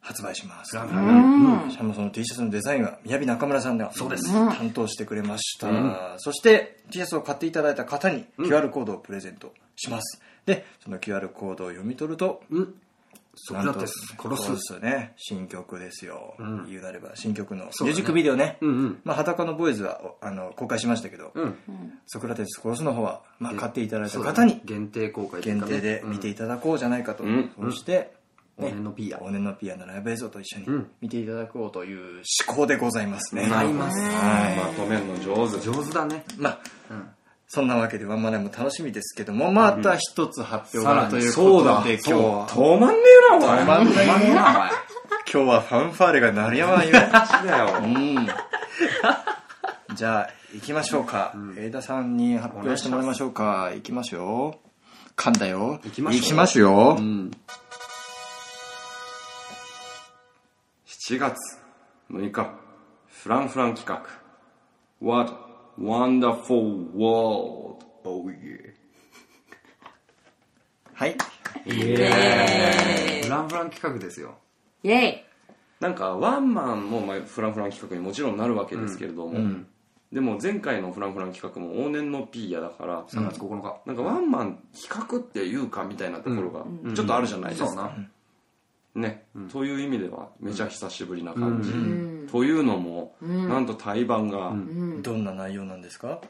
[0.00, 0.76] 発売します。
[0.76, 1.70] うん。
[1.70, 4.30] しかもその T シャツのデザインは宮城中村さんがそうです。
[4.32, 5.68] 担当してくれました、
[6.18, 12.74] そして T シャツを買っていただいた方に QR コードをプレゼントします、でその QR コードを読み取るとうん
[13.36, 15.12] ソクラテス殺すね。
[15.16, 16.66] 新曲ですよ、ん。
[16.68, 17.12] 言うなれば。
[17.14, 18.58] 新曲のミュージックビデオね。
[18.60, 19.00] うんうん。
[19.04, 21.54] まあ、裸のボーイズはおあの公開しましたけど、うん。
[22.06, 27.50] ソクラテス殺すの方は、まあ、買っていただいた方に限定公開限定で見ていただこうじゃないかと、ん。
[27.60, 28.14] そして、
[28.58, 30.90] 往年のピーヤ往年のピアノライブ映像と一緒にうん。
[31.00, 34.56] 見ていただこうという思考でございますね、ございますはい。
[34.56, 35.60] まとめるの上手。
[35.60, 36.24] 上手だね。
[36.38, 36.60] まあ、
[36.90, 37.08] うん
[37.48, 42.48] そんなわけでワンマンライブも楽しみですけどもまた一つ発表があるというそうだことで今日は。
[42.48, 42.96] 止まんね
[43.28, 43.62] えなお前。
[43.62, 44.34] 止まんないね
[45.32, 47.78] 今日はファンファーレが鳴りやまないよだよ。
[47.82, 48.28] うん。
[49.94, 53.70] じゃあ行きましょうか、枝田さんに発表してもらいましょうか。
[53.74, 54.60] 行きますよ。
[55.16, 55.80] 噛んだよ。
[55.84, 56.20] 行きましょう。
[56.20, 57.30] 行きますよ、うん。
[60.86, 61.58] 7月
[62.10, 62.50] 6日
[63.08, 64.08] フランフラン企画。
[65.00, 65.43] What
[65.78, 67.84] Wonderful World.
[68.04, 68.72] Oh yeah.
[70.94, 71.16] はい。
[71.64, 74.36] フランフラン企画ですよ。
[74.82, 75.24] イェイ
[75.80, 79.38] なんかワンマンもまあフランフラン企画にもちろんなるわけですけれども、
[80.12, 86.64] でも前回のフランフラン企画も往年のピーヤだから、3月9日なんかワンマン企画っていうかみたいなところが
[86.94, 87.96] ちょっとあるじゃないですか、そうな
[88.94, 92.28] ね、という意味ではめちゃ久しぶりな感じ、うん。
[92.30, 94.52] というのも、なんと対バンが、
[95.02, 96.20] どんな内容なんですか？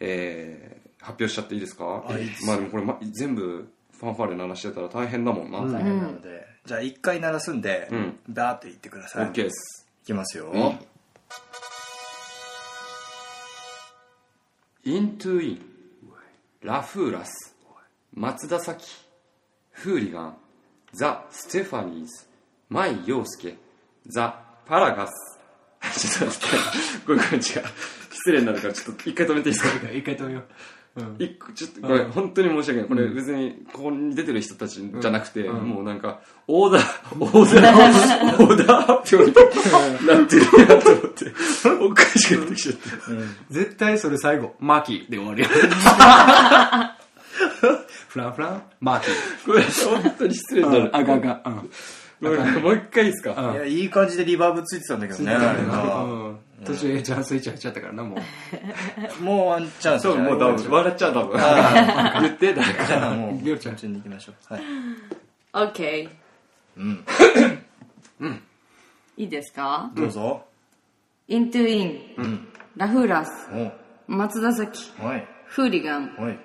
[0.00, 2.04] えー発表しちゃっていいですか？
[2.46, 8.18] まあでもこれ、ま、全部ファンファーレ鳴らしてたら大変だもんな、大変なので、じゃあ一回鳴らすんで、うん。
[8.28, 9.26] バーって言ってください。
[9.30, 9.88] OK です。
[10.02, 10.78] いきますよ、ん。
[14.84, 15.60] Into In.
[16.62, 17.56] ラフーラス。
[18.12, 18.86] 松田咲
[19.70, 20.36] フーリガン
[20.92, 22.26] ザ・ステファニーズ
[22.68, 23.56] マイ・ヨウスケ
[24.06, 25.38] ザ・パラガス。
[25.98, 27.06] ちょっと待って。
[27.06, 27.42] これこれ違う。
[27.42, 29.90] 失礼になるからちょっと一回止めていいですか？
[29.92, 30.42] 一回止めよ
[31.20, 32.88] 一個ちょっとこれ本当に申し訳ない。
[32.88, 36.84] これ別にここに出てる人たちじゃなくて、もうなんかオーダー
[37.18, 38.44] オーダー。
[38.44, 41.32] オーダー発表になってるなと思って
[41.80, 42.80] おかしくなってきちゃって
[43.50, 45.48] 絶対それ最後マーキーで終わるよ
[48.10, 48.62] フランフラン？
[48.80, 49.12] マーキー
[49.46, 49.62] これ
[50.02, 50.96] 本当に失礼になる。
[50.96, 51.42] あがが。
[51.46, 51.70] うん。
[52.20, 56.38] ごめんもう一回いいですか、いやいい感じでリバーブついてたんだけどねあれなうん。
[56.66, 58.18] 途中ちゃんスイッチ入っちゃったからなもう。
[59.24, 61.38] もうワンチャンスそうもう多分笑っちゃう多分。
[62.20, 62.84] 言って誰か。
[62.84, 63.76] じゃあもうりょうちゃん。
[63.76, 64.54] 順に行きましょう。
[64.54, 64.62] はい。
[65.70, 66.08] OK
[66.76, 67.04] うん。
[69.16, 69.90] いいですか？
[69.94, 70.44] どうぞ、
[71.28, 73.48] Into In ラフーラス。
[73.54, 73.72] お。
[74.12, 75.22] 松田咲おい。
[75.46, 76.40] フーリガン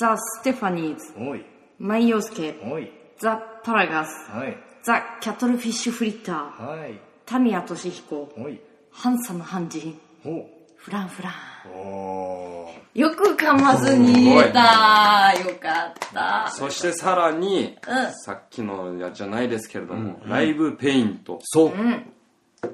[0.00, 1.44] ザ・ステファニーズおい。
[1.78, 2.58] マイ・ヨウスケ。
[2.64, 2.90] おい。
[3.18, 4.56] ザ・パラガスはい。
[4.82, 6.98] ザ・キャトルフィッシュフリッターはい。
[7.26, 8.58] タミヤ俊彦おい。
[8.90, 10.00] ハンサムハンジ。
[10.24, 10.48] お。
[10.76, 11.32] フランフラン。
[11.76, 15.34] およく噛まずに言えた。
[15.34, 16.50] よかった。
[16.50, 18.12] そしてさらに、うん。
[18.24, 21.40] さっきのやじゃないですけれども、ライブペイント。
[21.42, 21.72] そう。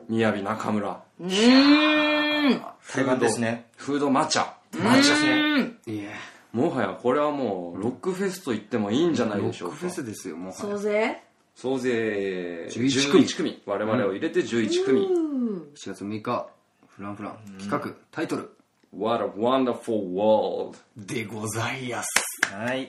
[0.08, 1.02] 雅中村。
[1.18, 2.62] うーん。
[2.88, 3.66] 対岸ですね。
[3.76, 4.46] フードマチャ
[4.78, 5.72] マジですね。
[5.88, 6.10] いや
[6.52, 9.76] もはやこれはもうロックフェスと言ってもいいんじゃないロでしょうか。
[9.76, 11.22] ックフェスですよもう総勢？
[11.54, 13.24] 総勢11組。
[13.24, 13.62] 11組。
[13.66, 16.48] 我々を入れて11組、7月6日
[16.88, 18.50] フランフラン企画タイトル。
[18.96, 22.54] What a wonderful world でございやす。
[22.54, 22.88] はい。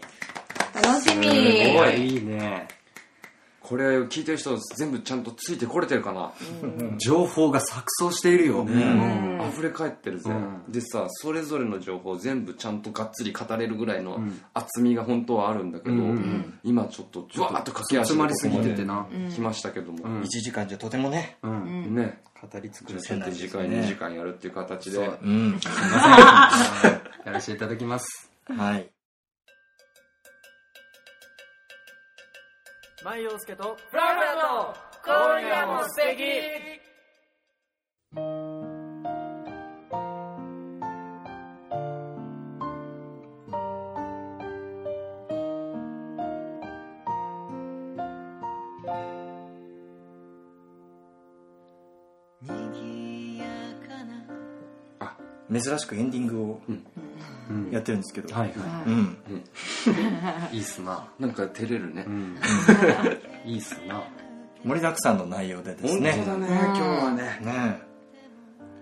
[0.75, 1.25] 楽しみ。
[1.25, 2.07] すごい。
[2.07, 2.67] いいね
[3.67, 6.31] これ聞いてる人全部ちゃんとついてこれてるかな、
[6.97, 9.49] 情報が錯綜しているよ、ん。
[9.51, 10.33] 溢れ返ってるぜ、う
[10.69, 10.71] ん。
[10.71, 14.21] でさそれぞれの情報全部ちゃんとがっつり語れるぐらいの
[14.53, 16.59] 厚みが本当はあるんだけど、うんうん。
[16.63, 20.21] 今ちょっとジュワーッと駆け足詰まりすぎててなで来ましたけども、うん。
[20.21, 21.37] 1時間じゃとてもね。
[21.43, 21.93] うん。
[21.93, 22.21] ね。
[22.41, 24.95] 語り尽くせないょっと次回2時間やるっていう形で。
[24.95, 25.19] そう。
[25.21, 25.59] うん。
[27.25, 28.31] やらせていただきます。
[28.45, 28.89] はい
[33.07, 36.25] 舞陽介とフラフラと今夜も素敵。
[55.49, 56.61] 珍しくエンディングを。
[56.67, 57.06] うん
[57.71, 59.17] やってるんですけど、はいはうん、
[60.51, 61.07] いいいっすな。
[61.19, 62.37] なんか照れるね、うん。
[63.45, 64.03] いいっすな。
[64.63, 67.23] 盛りだくさんの内容でです本ね当だね今日はね。
[67.41, 67.81] ね。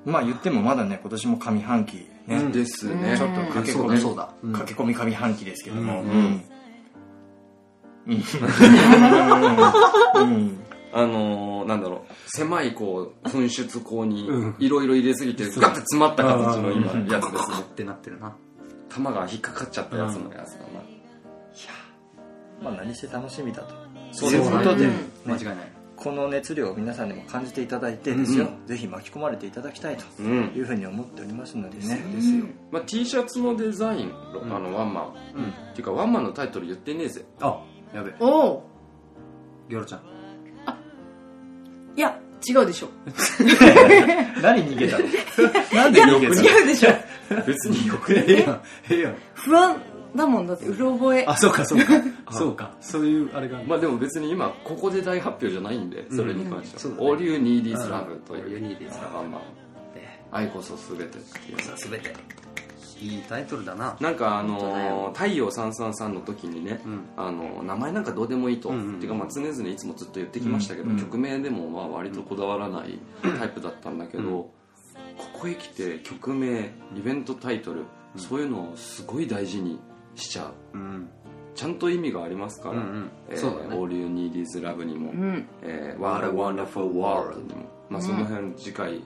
[0.05, 2.51] えまあ言ってもまだね今年も上半期ね、うん。
[2.51, 3.99] ですね、ちょっと駆け込み。
[3.99, 6.09] そうだ駆け込み上半期ですけども、うん。
[6.09, 6.43] うん。
[8.07, 8.23] うん。
[10.15, 10.64] うん
[10.95, 12.13] あのー、なんだろう。
[12.27, 14.55] 狭いこう噴出口にうん。
[14.59, 17.07] いろいろ入れすぎてガッて詰まった形の今うん。
[17.07, 17.57] やつですね。
[17.59, 18.33] ってなってるな。
[18.87, 20.65] 弾が引っかかっちゃったやつのやつだな、
[22.61, 23.75] まあ何せ楽しみだと。
[24.13, 24.93] そういうことで、うん。
[25.25, 25.55] 間違いない。
[25.97, 30.53] この熱量を皆さんにも感じていただいてですよ、ぜひ巻き込まれていただきたいとうん。
[30.55, 32.45] いうふうに思っておりますのでね、ですよ。
[32.71, 34.13] まあ、T シャツのデザイン、ん
[34.55, 35.43] あのワンマン、うん。
[35.71, 37.25] っていうかワンマンのタイトル言ってねえぜ。
[37.41, 37.61] あ
[37.93, 38.13] やべ。
[38.21, 38.69] おお
[39.69, 40.01] ギョロちゃん
[41.95, 42.17] いや
[42.47, 42.89] 違うでしょ。
[44.41, 45.05] 何逃げたの？
[45.73, 46.41] なんで逃げたの？
[46.49, 46.89] 違うでしょ。
[47.47, 48.61] 別によくねええやん。
[48.89, 49.81] ええやん不安
[50.15, 51.25] だもんだってうろ覚え。
[51.25, 51.85] あそうかそうか。
[52.31, 52.71] そうか。
[52.81, 53.61] そういうあれが。
[53.65, 57.09] まあでも別に今ここで大発表じゃないんでそれに関しては「うんそうだね。
[57.11, 58.43] All You Need Is Love」という。
[58.43, 59.39] All You Need Is Love
[60.31, 61.61] 愛こそ全てっていう。
[61.61, 62.13] さすべて
[63.01, 63.97] いいタイトルだな。
[63.99, 67.01] なんかあのー太陽333の時にね、うん。
[67.17, 72.99] あの名前なんかどうでもいいと、うんうんっていうかまあ常々いつもずっと言ってきましたけど、うん曲名でもまあ割とこだわらない
[73.37, 74.27] タイプだったんだけど、うん。
[74.33, 74.49] こ
[75.41, 77.83] こへ来て曲名イベントタイトル、
[78.17, 79.79] そういうのをすごい大事に
[80.15, 80.77] しちゃう。
[80.77, 81.09] うん。
[81.55, 83.09] ちゃんと意味がありますから「うね。
[83.71, 85.47] All You Need Is Love」にも「うん。
[85.61, 89.01] えー What a Wonderful World」にも、まあ、その辺次回、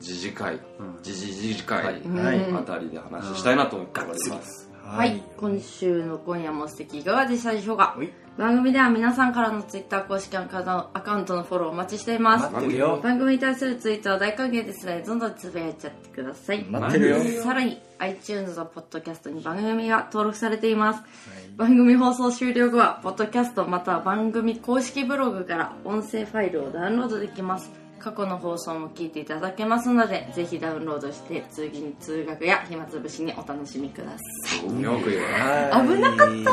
[0.00, 0.60] 次次回うん。
[1.02, 2.00] 次次次回、はい。
[2.00, 7.94] うんあたりで話したいなと思っております、はい、今週の今夜も素敵いかがでしたでしょうか？
[7.96, 8.10] はい。
[8.38, 12.52] 番組では皆さんからのツイッター公式アカウントのフォローお待ちしています。
[12.52, 13.00] 待ってるよ。
[13.02, 16.64] 番組に対するツイートは大歓迎ですのでどんどんつぶやいちゃってください。
[16.64, 17.42] 待ってるよ。
[17.42, 21.02] さらに iTunes と Podcast に番組が登録されています、
[21.56, 34.16] 番組放送終了後は Podcast または番組公式ブログから音声ファイルをダウンロードできます過去の放送も聞いていただけますのでぜひダウンロードして通勤通学や暇つぶしにお楽しみくださ
[34.56, 34.82] い。
[34.82, 36.52] よく言うな危危なかった。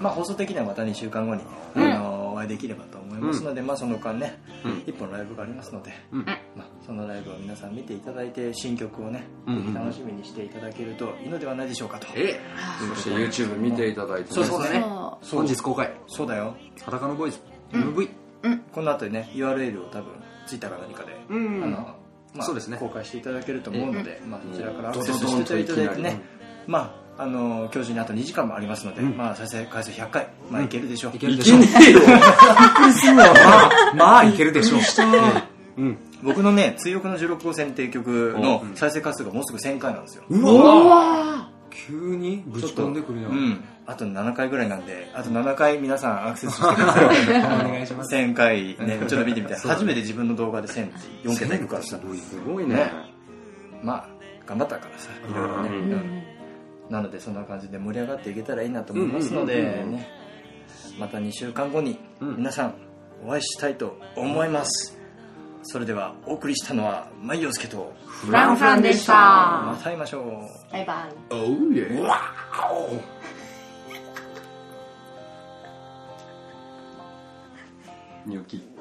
[0.00, 1.42] まあ放送的にはまた2週間後に
[1.74, 4.82] ね、あのお会いできればと思いますので、まあその間ね、うん。
[4.86, 6.24] 一本ライブがありますので、うん。
[6.24, 9.74] まあ、そのライブを皆さん見ていただいて新曲をね、うんうん。
[9.74, 12.06] 楽しみにしていただけるといいのではないでしょうかと。
[12.14, 12.40] え
[12.94, 14.80] そして YouTube 見ていただいて、そうそうね
[15.22, 15.40] そそう。
[15.40, 15.92] 本日公開。
[16.08, 16.54] そうだよ。
[16.84, 17.40] 裸のボーイズ
[17.72, 18.21] MV
[18.72, 20.12] この後ね URL を多分
[20.46, 21.96] Twitter か何かで、うんあの
[22.34, 22.78] まあ、そうですね。
[22.78, 26.20] 公開していただけると思うので、まあ、そちらからアクセスしていただいてね
[26.66, 29.16] まああの今日中にあと2時間もありますので、うん。
[29.16, 31.60] まあ再生回数100回まあいけるでしょう、いけるでしょう。
[31.60, 32.00] ねえよ
[33.14, 34.80] まあまあいけるでしょう。
[35.76, 35.98] うん。
[36.22, 40.24] 僕のね「追憶の16号線」っていう曲の再生回数がもうすぐ1000回なんですよ。
[40.28, 40.54] うう
[40.88, 47.06] わ急にぶち込んでくるようんあと7回ぐらいなんであと7回皆さんアクセスしてください。
[47.66, 48.14] お願いします。
[48.14, 51.82] 1000回ねちょっと見てみた初めて自分の動画で1000って4桁いくから。
[51.82, 52.76] さすごいね。
[52.76, 52.92] ね。
[53.82, 54.08] まあ
[54.46, 56.38] 頑張ったからさいろいろね、
[56.90, 59.84] なのでそんな感じで盛り上がっていけたらいいなと思いますので
[60.98, 62.36] また2週間後にうん。
[62.36, 62.74] 皆さん
[63.24, 64.98] お会いしたいと思います。
[65.64, 69.12] それではお送りしたのは舞陽介とフランフランでした。
[69.12, 70.72] また会いましょう。
[70.72, 71.34] バイバイ。
[71.34, 73.21] Oh yeah
[78.26, 78.71] ニョキ